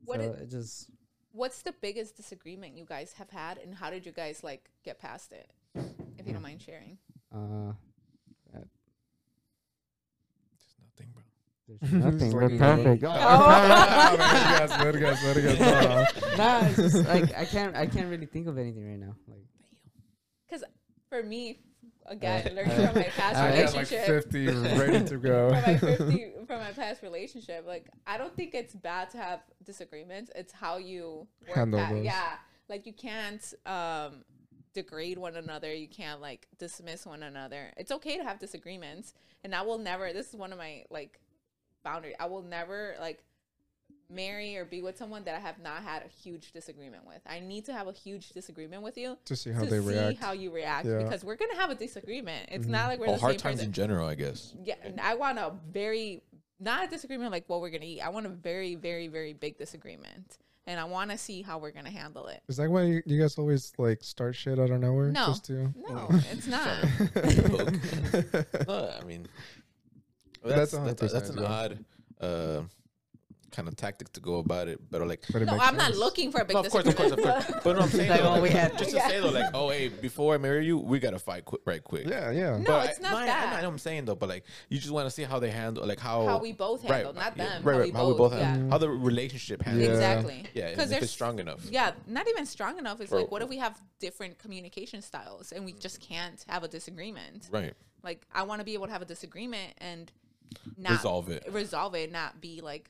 [0.05, 0.89] What so it- it just
[1.31, 4.97] What's the biggest disagreement you guys have had, and how did you guys like get
[4.99, 5.51] past it?
[6.17, 6.97] If you don't mind sharing.
[7.31, 7.73] uh
[10.55, 11.23] Just nothing, bro.
[11.81, 12.19] There's nothing.
[12.19, 13.03] Just We're perfect.
[13.03, 13.09] Oh.
[13.11, 14.15] Ah,
[16.37, 17.75] nah, it's just like I can't.
[17.75, 19.15] I can't really think of anything right now.
[19.27, 19.43] Like
[20.47, 20.63] Because
[21.09, 21.59] for me,
[22.05, 23.59] again, Alright, learning from my past alright.
[23.59, 25.49] I got like 50 ready to go.
[25.49, 29.41] from my 50, from my past relationship, like I don't think it's bad to have
[29.63, 30.31] disagreements.
[30.35, 31.91] It's how you work Handle that.
[31.91, 32.05] those.
[32.05, 32.33] Yeah,
[32.69, 34.23] like you can't um,
[34.73, 35.73] degrade one another.
[35.73, 37.71] You can't like dismiss one another.
[37.77, 39.13] It's okay to have disagreements,
[39.43, 40.11] and I will never.
[40.13, 41.19] This is one of my like
[41.83, 42.15] boundaries.
[42.19, 43.23] I will never like
[44.09, 47.19] marry or be with someone that I have not had a huge disagreement with.
[47.25, 49.87] I need to have a huge disagreement with you to see how to they see
[49.87, 50.19] react.
[50.19, 50.99] how you react Yeah.
[51.03, 52.49] because we're gonna have a disagreement.
[52.51, 52.69] It's Mhm.
[52.69, 53.67] not like we're Oh, the hard same times person.
[53.69, 54.53] in general, I guess.
[54.63, 56.21] yeah, and I want a very
[56.59, 58.01] not a disagreement like what we're gonna eat.
[58.01, 61.71] I want a very, very, very big disagreement, and I want to see how we're
[61.71, 62.41] gonna handle it.
[62.47, 65.09] Is that why you, you guys always like start shit out of nowhere?
[65.11, 65.25] No.
[65.27, 65.73] Just to...
[65.75, 66.83] No, it's not.
[68.67, 69.27] no, I mean,
[70.43, 71.45] That's that's that's, that's an yeah.
[71.45, 71.85] odd
[72.21, 72.61] uh,
[73.51, 74.79] kind of tactic to go about it.
[74.89, 76.95] But like, But it No, I'm not looking for a big no, of course, of
[76.95, 77.45] course, of course.
[77.63, 79.51] But no, I'm saying Like, though, oh, like, we had- just to say though, like,
[79.53, 82.07] oh, hey, before I marry you, we gotta fight quick, right quick.
[82.07, 82.57] Yeah, yeah.
[82.57, 83.47] No, But it's I- not I- that.
[83.53, 85.51] I, know what I'm saying though, but like, you just want to see how they
[85.51, 87.63] handle, like how how we both right, handle, not yeah, them.
[87.63, 88.45] right, how, right, we how we both, both yeah.
[88.45, 89.87] handle, how the relationship handles.
[89.87, 89.93] Yeah.
[89.93, 90.43] Exactly.
[90.53, 91.63] Yeah, Because if there's it's strong enough.
[91.69, 93.01] Yeah, not even strong enough.
[93.01, 96.63] It's For- like, what if we have different communication styles and we just can't have
[96.63, 97.49] a disagreement?
[97.51, 97.73] Right.
[98.03, 100.11] Like, I want to be able to have a disagreement and
[100.77, 101.45] not Resolve it.
[101.51, 102.89] resolve it, not be like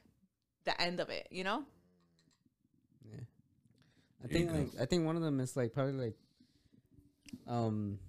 [0.65, 1.27] the end of it.
[1.31, 1.63] You know?
[3.09, 3.19] Yeah.
[4.23, 4.55] I think go.
[4.57, 6.15] like I think one of them is like probably like
[7.47, 7.99] um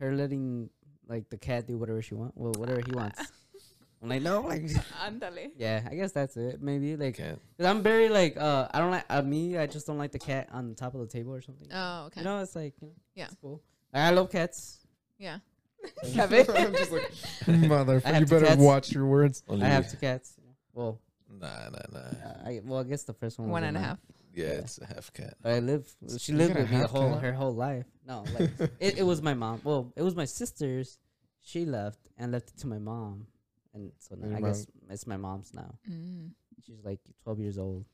[0.00, 0.70] her letting
[1.08, 2.32] like the cat do whatever she want.
[2.36, 3.20] Well, whatever he wants.
[4.02, 4.62] I'm like no, like
[5.04, 5.50] Andale.
[5.56, 6.62] yeah, I guess that's it.
[6.62, 7.40] Maybe like Can't.
[7.56, 9.58] cause I'm very like uh I don't like uh, me.
[9.58, 11.66] I just don't like the cat on the top of the table or something.
[11.72, 12.20] Oh, okay.
[12.20, 13.24] You know, it's like you know, Yeah.
[13.24, 13.60] it's cool.
[13.92, 14.78] I love cats.
[15.18, 15.38] yeah.
[16.18, 17.12] I'm just like,
[17.46, 18.60] motherfucker, you two better cats.
[18.60, 19.42] watch your words.
[19.48, 20.34] Only I have two cats.
[20.72, 21.00] Well,
[21.30, 21.98] Nah, nah, nah.
[21.98, 23.88] uh, I well I guess the first one was One and a mine.
[23.90, 23.98] half.
[24.34, 24.52] Yeah, Yeah.
[24.60, 25.34] it's a half cat.
[25.42, 25.86] But I live.
[26.18, 27.22] She You lived got a with me the half whole cat?
[27.22, 27.84] her whole life.
[28.06, 28.50] No, like
[28.80, 29.60] it, it was my mom.
[29.62, 30.98] Well, it was my sister's.
[31.42, 33.26] She left and left it to my mom,
[33.74, 35.74] and so now Your I mom- guess it's my mom's now.
[35.88, 36.30] Mm.
[36.66, 37.84] She's like twelve years old.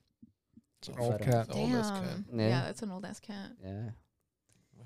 [0.82, 1.46] So Old But, uh, cat.
[1.52, 2.02] Old ass cat.
[2.32, 2.48] Yeah.
[2.48, 2.62] Yeah.
[2.66, 3.50] that's an old ass cat.
[3.64, 3.90] Yeah,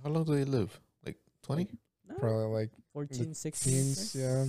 [0.02, 0.80] How long do they live?
[1.04, 1.68] Like twenty?
[2.08, 3.72] No, Probably like 14, 16.
[3.72, 4.44] teens, yeah.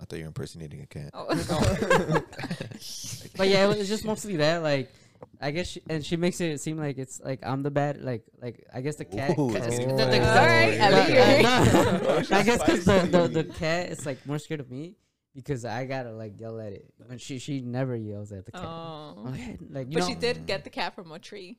[0.00, 1.10] I thought you were impersonating a cat.
[1.14, 1.26] Oh.
[3.36, 4.62] But yeah, it was just mostly that.
[4.62, 4.92] Like,
[5.40, 8.02] I guess, she, and she makes it seem like it's like I'm the bad.
[8.02, 9.36] Like, like I guess the cat.
[9.38, 12.00] Ooh, ca- that's the- the- the- Alright, I like uh,
[12.30, 14.96] no, I guess because the, the the cat is like more scared of me
[15.34, 16.86] because I gotta like yell at it.
[17.06, 18.62] When she she never yells at the cat.
[18.64, 19.14] Oh.
[19.26, 21.58] I'm like, like you But know, she did get the cat from a tree.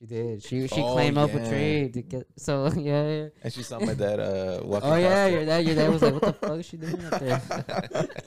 [0.00, 0.42] She did.
[0.42, 1.48] She she Oh, climbed up a yeah.
[1.50, 2.26] tree to get.
[2.36, 3.06] So yeah.
[3.08, 3.28] yeah.
[3.42, 5.66] And she saw my dad uh, walking Oh yeah, past your dad.
[5.66, 8.08] Your dad was like, "What the fuck is she doing up there?"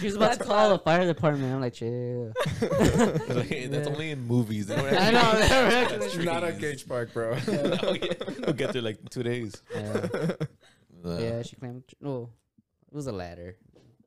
[0.00, 0.74] She was about to call loud.
[0.74, 1.52] the fire department.
[1.52, 2.32] I'm like, chill.
[2.60, 3.84] Like, That's Yeah.
[3.88, 4.66] only in movies.
[4.66, 6.60] They don't I know, actually- they're That's actually- not a trees.
[6.60, 7.36] Gage Park, bro.
[7.48, 8.12] Oh, yeah.
[8.44, 9.60] We'll get there like two days.
[9.74, 10.06] Yeah.
[11.04, 11.82] Yeah, she claimed.
[12.00, 12.30] No,
[12.92, 13.56] it was a ladder,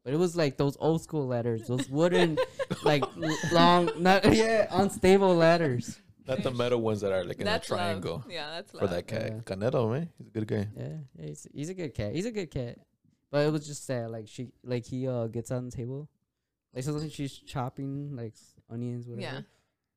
[0.05, 2.37] but it was like those old school ladders, those wooden,
[2.83, 3.03] like
[3.51, 5.99] long, not yeah, unstable ladders.
[6.31, 8.17] Not the metal ones that are like in that's a triangle.
[8.23, 8.31] Love.
[8.31, 8.89] Yeah, that's For love.
[8.91, 9.31] that cat.
[9.31, 9.39] Yeah.
[9.55, 10.09] Caneto, man.
[10.17, 10.67] He's a good guy.
[10.75, 12.13] Yeah, yeah he's, he's a good cat.
[12.13, 12.77] He's a good cat,
[13.29, 14.09] but it was just sad.
[14.09, 16.09] Like she, like he uh gets on the table,
[16.73, 18.33] like sometimes she's chopping like
[18.69, 19.35] onions, whatever.
[19.35, 19.41] Yeah.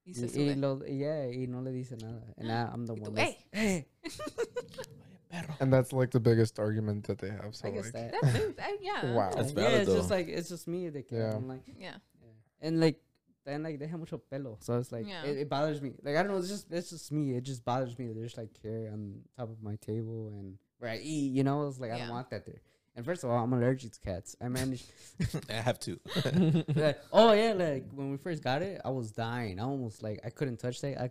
[0.06, 2.92] Y Y, se y lo, yeah, y no le dice nada, and I, I'm the
[2.92, 3.14] Y tú, one.
[3.14, 3.86] That's, "Hey."
[5.60, 7.54] and that's like the biggest argument that they have.
[7.54, 8.14] So I guess like, that.
[8.20, 8.58] That's it.
[8.60, 9.12] I- yeah.
[9.14, 9.30] wow.
[9.34, 10.88] That's yeah, valid, it's just like it's just me.
[10.90, 11.34] That Yeah.
[11.34, 11.94] I'm like, Yeah.
[12.20, 12.28] Yeah.
[12.68, 13.00] And like
[13.44, 14.56] then like they have mucho pelo.
[14.60, 15.24] So it's like Yeah.
[15.24, 15.92] it, it bothers me.
[16.02, 17.36] Like I don't know, it's just it's just me.
[17.36, 20.90] It just bothers me that there's like hair on top of my table and where
[20.90, 22.60] I eat, you know, it's like I don't want that there.
[22.96, 24.36] And first of all, I'm allergic to cats.
[24.40, 24.86] I managed
[25.50, 25.98] I have to.
[26.74, 29.58] like, oh yeah, like when we first got it, I was dying.
[29.58, 31.00] I almost like I couldn't touch that.
[31.00, 31.10] I,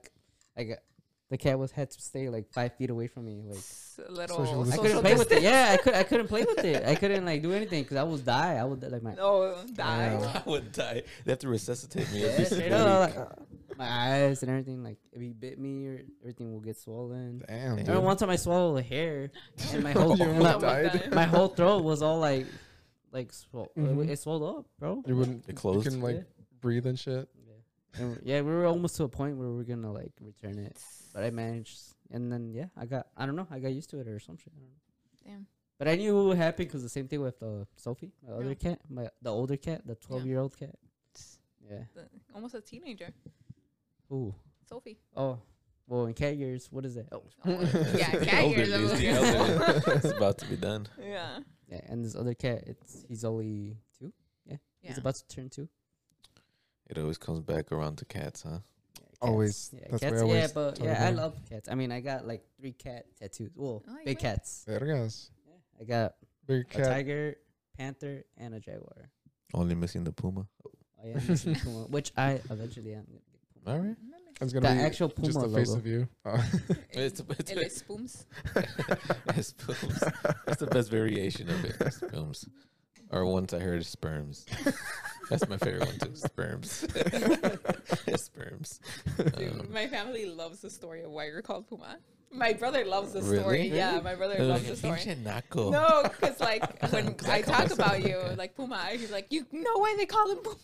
[0.58, 0.80] like
[1.34, 3.42] the cat was had to stay like five feet away from me.
[3.48, 4.38] Like It's a little.
[4.46, 5.42] Social I couldn't play with it.
[5.42, 6.86] Yeah, I could I couldn't play with it.
[6.86, 8.56] I couldn't like do anything because I would die.
[8.56, 10.18] I would like my Oh, die.
[10.22, 10.42] Yeah.
[10.46, 11.02] I would die.
[11.26, 13.18] They have to resuscitate me Yeah, every straight single up, week.
[13.70, 14.84] like, my eyes and everything.
[14.84, 17.42] Like if he bit me, or everything will get swollen.
[17.48, 17.84] Damn, Yeah.
[17.88, 19.32] Remember one time I swallowed a hair,
[19.72, 21.10] and my whole You my, my- died.
[21.12, 22.46] my whole throat was all like
[23.12, 23.72] like swole.
[23.76, 24.06] Mhm.
[24.06, 25.02] It, it swelled up, bro.
[25.08, 25.46] You wouldn't.
[25.50, 25.86] It closed.
[25.86, 26.44] You can like Yeah.
[26.62, 27.28] breathe and shit.
[27.48, 28.02] Yeah.
[28.02, 30.78] And yeah, we were almost to a point where we are gonna like return it,
[31.14, 31.80] but I managed.
[32.12, 34.38] And then yeah, I got I don't know, I got used to it or some
[34.38, 34.52] shit.
[34.56, 35.34] I don't know.
[35.38, 35.48] Damn.
[35.80, 38.50] But I knew it would happen because the same thing with uh, Sophie, my other
[38.50, 38.54] Yeah.
[38.56, 40.76] cat, my the older cat, the twelve year old cat.
[41.70, 41.80] Yeah.
[41.96, 43.10] The- Almost a teenager.
[44.12, 44.34] Ooh.
[44.70, 45.00] Sophie.
[45.16, 45.40] Oh.
[45.88, 47.08] Well, in cat years, what is that?
[47.12, 47.24] Oh.
[47.46, 47.62] Oh,
[47.98, 48.72] yeah, cat years.
[48.72, 50.88] elderly, it's the I'm- it's about to be done.
[51.02, 51.40] yeah.
[51.70, 54.14] Yeah, and this other cat, it's he's only two.
[54.46, 54.90] Yeah, Yeah.
[54.90, 55.68] He's about to turn two.
[56.90, 58.60] It always comes back around to cats, huh?
[59.24, 59.30] Yeah, cats.
[59.32, 59.72] Always.
[59.74, 60.22] Yeah, That's cats.
[60.22, 61.16] what I yeah, but tell yeah, I everyone.
[61.18, 61.70] love cats.
[61.70, 63.52] I mean, I got like three cat tattoos.
[63.56, 64.20] Well, Oh, big wait.
[64.20, 64.66] cats.
[64.68, 65.30] Vergas.
[65.80, 66.16] I got
[66.48, 66.86] Big a cat.
[66.86, 67.36] tiger,
[67.78, 69.10] panther, and a jaguar.
[69.54, 70.48] Only missing the puma.
[70.66, 70.72] Oh
[71.08, 73.06] yeah, missing puma, which I eventually am.
[73.06, 73.78] gonna get puma.
[73.78, 73.96] All right.
[74.42, 76.08] It's The gonna be actual just puma the face of you.
[76.26, 76.44] Oh.
[76.92, 78.26] It's, it's, El Spooms.
[79.36, 80.00] it's sperms.
[80.46, 81.94] That's the best variation of it.
[81.94, 82.46] Sperms.
[83.12, 84.46] Or once I heard sperms.
[85.30, 86.16] That's my favorite one too.
[86.16, 86.70] Sperms.
[88.16, 88.80] sperms.
[89.38, 91.98] Dude, Um, my family loves the story of why you're called Puma.
[92.32, 93.38] My brother loves the Really?
[93.40, 93.68] story.
[93.68, 95.00] Yeah, my brother loves like, the story.
[95.00, 98.38] "Pinche naco." No, because like when I I talk about you, that.
[98.38, 100.58] like Puma, he's like, you know why they call him Puma?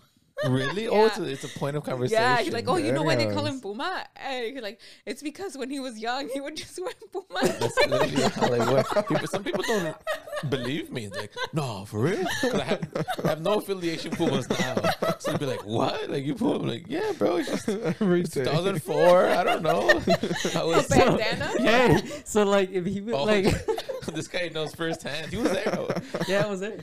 [0.48, 0.88] Really?
[0.88, 2.24] Oh, it's a, it's a point of conversation.
[2.24, 4.06] Yeah, he's like, oh, you know why they call him Puma?
[4.16, 7.42] And he's like, it's because when he was young, he would just wear Puma.
[7.60, 9.84] That's literally how, like, what, people, some people don't
[10.48, 11.06] believe me.
[11.06, 12.26] It's like, no, for real?
[12.42, 14.76] 'Cause I have, I have no affiliation with Pumas now.
[15.20, 16.10] So you'd be like, what?
[16.10, 16.60] Like, you Puma?
[16.60, 17.38] I'm like, yeah, bro.
[17.38, 18.44] It's just Every day.
[18.46, 19.26] 2004.
[19.28, 19.90] I don't know.
[19.90, 21.52] I A was, bandana.
[21.60, 22.00] Yeah.
[22.26, 23.46] so like, if he would Oh, like,
[24.14, 25.32] this guy knows firsthand.
[25.32, 25.86] He was there.
[26.28, 26.80] yeah, I was there.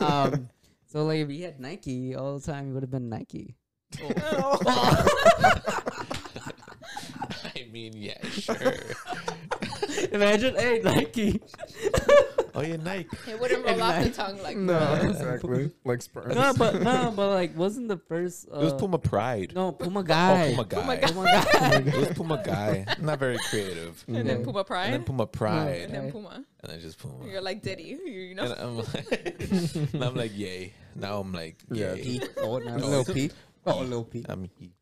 [0.00, 0.48] Um,
[0.86, 3.54] so like, if he had Nike all the time, he would have been Nike.
[7.54, 8.74] I mean, yeah, sure.
[10.12, 11.40] Imagine, hey, Nike.
[12.54, 13.08] Oh, yeah, Nike.
[13.28, 15.08] It wouldn't roll And off the tongue like No, No.
[15.10, 15.70] exactly.
[15.84, 16.34] Like sperms.
[16.34, 18.48] no, but no, but like, wasn't the first?
[18.52, 19.52] Uh, It was Puma Pride.
[19.54, 20.50] No, Puma Oh, guy.
[20.50, 21.06] Puma guy.
[21.06, 21.70] Puma guy.
[21.86, 22.84] It was Puma guy.
[23.00, 24.04] Not very creative.
[24.08, 24.84] And then Puma Pride.
[24.86, 25.82] And then Puma Pride.
[25.82, 26.44] and then Puma.
[26.62, 27.26] And then just Puma.
[27.26, 27.84] You're like Diddy.
[27.84, 28.44] You, you know?
[28.44, 30.72] And I'm like, and I'm like, yay.
[30.94, 32.02] Now I'm like, Yeah, yay.
[32.02, 32.22] P.
[32.38, 32.86] Oh, no, No.
[32.86, 33.30] little P.
[33.66, 34.24] Oh, little P.
[34.28, 34.72] I'm he.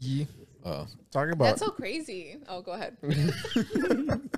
[0.00, 0.26] Ye.
[0.64, 2.36] Oh, Talking about That's so crazy.
[2.48, 2.96] Oh, go ahead.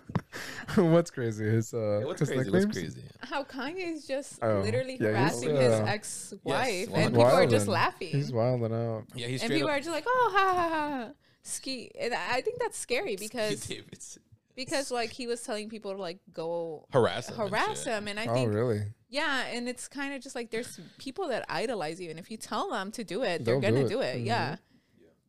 [0.92, 2.50] what's crazy is uh, what's his crazy?
[2.50, 3.02] What's crazy?
[3.20, 7.22] How Kanye is just Oh, literally yeah, he's, harassing his uh, ex-wife, Yes, and people
[7.22, 8.08] are just laughing.
[8.08, 9.04] He's wilding out.
[9.14, 9.76] Yeah, he's and straight people up.
[9.76, 11.08] are just like, "Oh, ha ha ha, ha.
[11.42, 13.70] ski." And I I think that's scary because
[14.56, 17.40] because like he was telling people to like go harass him.
[17.40, 17.92] and harass shit.
[17.92, 18.82] him, and I oh, think really?
[19.08, 22.36] yeah, and it's kind of just like there's people that idolize you, and if you
[22.36, 24.16] tell them to do it, They'll they're gonna do do it.
[24.16, 24.22] it.
[24.22, 24.26] Mhm.
[24.26, 24.56] Yeah,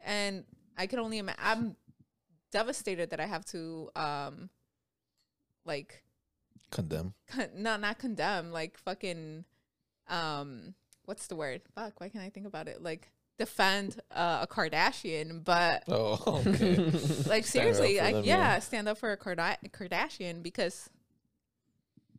[0.04, 0.44] and
[0.78, 1.42] I can only imagine.
[1.44, 1.76] I'm
[2.52, 4.50] devastated that I have to um
[5.66, 6.04] like
[6.72, 7.14] Condemn.
[7.28, 9.46] con- no, not condemn, like fucking,
[10.08, 10.74] um,
[11.06, 11.62] what's the word?
[11.74, 12.82] Fuck, why can't I think about it?
[12.82, 16.76] Like defend uh, a Kardashian, but Oh, okay.
[17.28, 18.60] like seriously, like them, yeah, yeah.
[18.60, 20.90] stand up for a Karda- Kardashian because,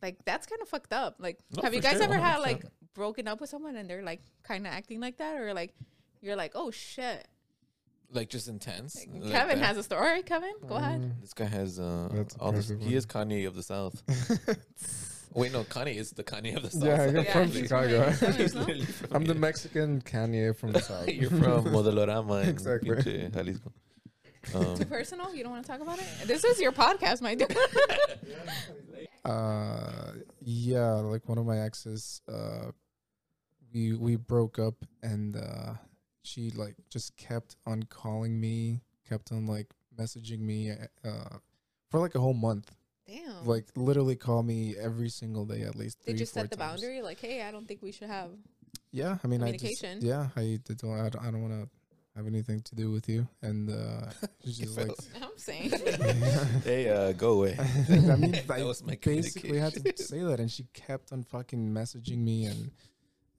[0.01, 1.15] like, that's kind of fucked up.
[1.19, 2.41] Like, No, have you guys sure, ever had 100%.
[2.41, 5.73] like broken up with someone and they're like kind of acting like that, or like
[6.21, 7.27] you're like, oh shit?
[8.11, 8.95] Like just intense.
[9.11, 10.21] Like, like Kevin has a story.
[10.23, 11.01] Kevin, go ahead.
[11.01, 11.21] Mm.
[11.21, 12.69] This guy has uh, all this.
[12.69, 14.01] impressive, He is Kanye of the South.
[15.33, 16.83] Wait, no, Kanye is the Kanye of the South.
[16.83, 18.11] Yeah, you're Yeah, from he's Chicago.
[18.11, 18.33] from-
[18.75, 19.35] He's from I'm the.
[19.35, 21.07] Mexican Kanye from the south.
[21.13, 22.89] You're from Modelorama Exactly.
[22.95, 23.71] pinche Jalisco.
[24.55, 25.35] Um, Too personal?
[25.35, 26.05] You don't want to talk about it?
[26.25, 27.53] This is your podcast, my dude.
[29.25, 32.21] Uh, yeah, like one of my exes.
[32.31, 32.71] Uh,
[33.73, 35.73] we we broke up, and uh,
[36.27, 39.67] she like just kept on calling me, kept on like
[39.97, 40.71] messaging me,
[41.03, 41.37] uh,
[41.89, 42.75] for like a whole month.
[43.07, 43.45] Damn.
[43.45, 45.99] Like literally call me every single day at least.
[45.99, 46.81] Did three, you set the times.
[46.81, 47.01] boundary?
[47.01, 48.31] Like, hey, I don't think we should have.
[48.91, 49.99] Yeah, I mean, I just, Communication.
[50.01, 50.83] yeah, I did.
[50.83, 51.69] I don't, I don't want to
[52.17, 54.11] have anything to do with you, and uh,
[54.43, 54.91] she's just like.
[55.21, 55.71] I'm saying.
[56.63, 57.57] hey, uh, go away.
[57.59, 61.23] I mean, That I was my basically had to say that, and she kept on
[61.23, 62.71] fucking messaging me, and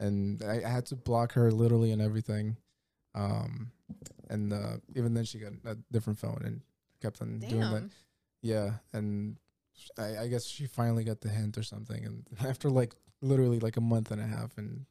[0.01, 2.57] and I I had to block her literally and everything.
[3.19, 3.71] Um,
[4.31, 6.61] and uh, even then, she got a different phone and
[7.03, 7.91] kept on doing that.
[8.43, 9.37] Yeah, and
[9.99, 13.77] I, I guess she finally got the hint or something, and after like literally like
[13.77, 14.87] a month and a half, and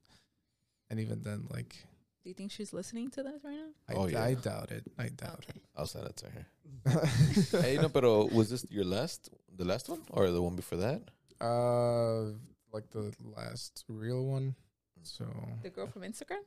[0.89, 1.75] and even then, like
[2.23, 3.71] Do you think she's listening to this right now?
[3.88, 4.23] I, Oh, yeah.
[4.23, 4.84] I doubt it.
[4.97, 5.59] I doubt Okay.
[5.78, 6.45] I'll send it to her.
[7.61, 11.01] hey, no, pero was this your last, the last one, or the one before that?
[11.39, 12.34] uh,
[12.73, 14.55] like the last real one.
[15.03, 15.25] So
[15.63, 16.43] The girl from Instagram?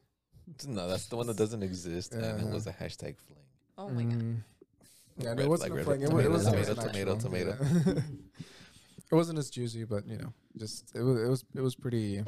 [0.66, 3.38] No, that's the one that doesn't exist, and it was a hashtag fling.
[3.78, 4.18] Oh my god.
[4.20, 4.36] Mm.
[5.18, 6.00] Yeah, Red it wasn't flag, a fling.
[6.02, 7.56] It, it tomato, wasn't tomato, an tomato, tomato.
[7.60, 7.92] yeah.
[9.10, 12.22] it wasn't as juicy, but you know, just it was it was it was pretty.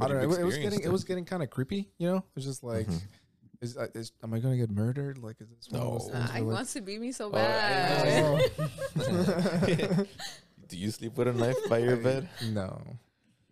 [0.00, 0.22] I don't know.
[0.22, 1.90] It, was experienced getting it was getting kind of creepy.
[1.98, 3.00] You know, it was just like, Mhm.
[3.60, 5.18] is, uh, is am I gonna get murdered?
[5.18, 6.14] Like, is this one of those No.
[6.14, 8.50] things Uh, he like- wants to beat me so Oh, bad.
[8.98, 10.04] Oh.
[10.68, 12.28] Do you sleep with a knife by your bed?
[12.50, 12.82] no,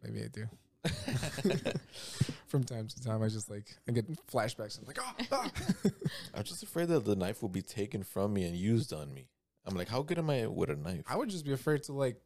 [0.03, 0.47] maybe I do.
[2.47, 4.79] From time to time, I just like I get flashbacks.
[4.81, 5.51] I'm like, ah, ah.
[6.35, 9.29] I'm just afraid that the knife will be taken from me and used on me.
[9.67, 11.05] I'm like, how good am I with a knife?
[11.09, 12.17] I would just be afraid to like,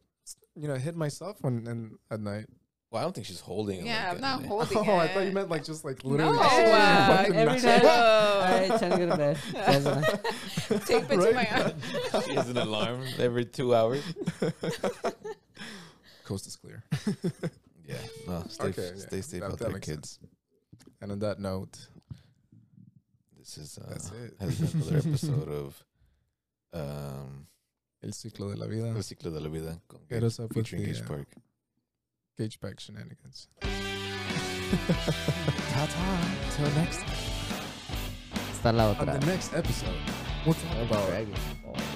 [0.55, 2.45] you know, hit myself when and at night.
[2.91, 3.81] Well, I don't think she's holding.
[3.81, 4.47] it Yeah, like I'm not that.
[4.71, 4.87] holding Oh, it.
[5.03, 6.39] I thought you meant like just like No, literally.
[6.39, 7.63] uh, fucking every night.
[7.63, 7.81] night.
[7.83, 8.41] Oh.
[8.45, 9.37] All right, time to go to bed.
[9.53, 9.83] Guys,
[10.87, 12.23] Tape it to my arm.
[12.23, 14.01] She has an alarm every two hours.
[16.23, 16.83] Coast is clear.
[17.87, 20.19] Yeah, no, stay, Okay, yeah, stay safe that- out that there, makes kids.
[21.01, 21.77] And on that note,
[23.37, 24.33] This is uh, That's it.
[24.39, 25.83] has been another episode of
[26.73, 27.47] um,
[28.03, 28.87] El Ciclo de la Vida.
[28.87, 31.27] El Ciclo de la Vida con Hit us up with featuring the, Gage uh, Park.
[32.37, 33.47] Gage Pack shenanigans.
[35.71, 36.29] Ta-ta.
[36.55, 37.15] Till next time.
[38.51, 39.99] hasta la On the next episode,
[40.45, 41.33] we'll talk about Dragon
[41.63, 41.75] Ball.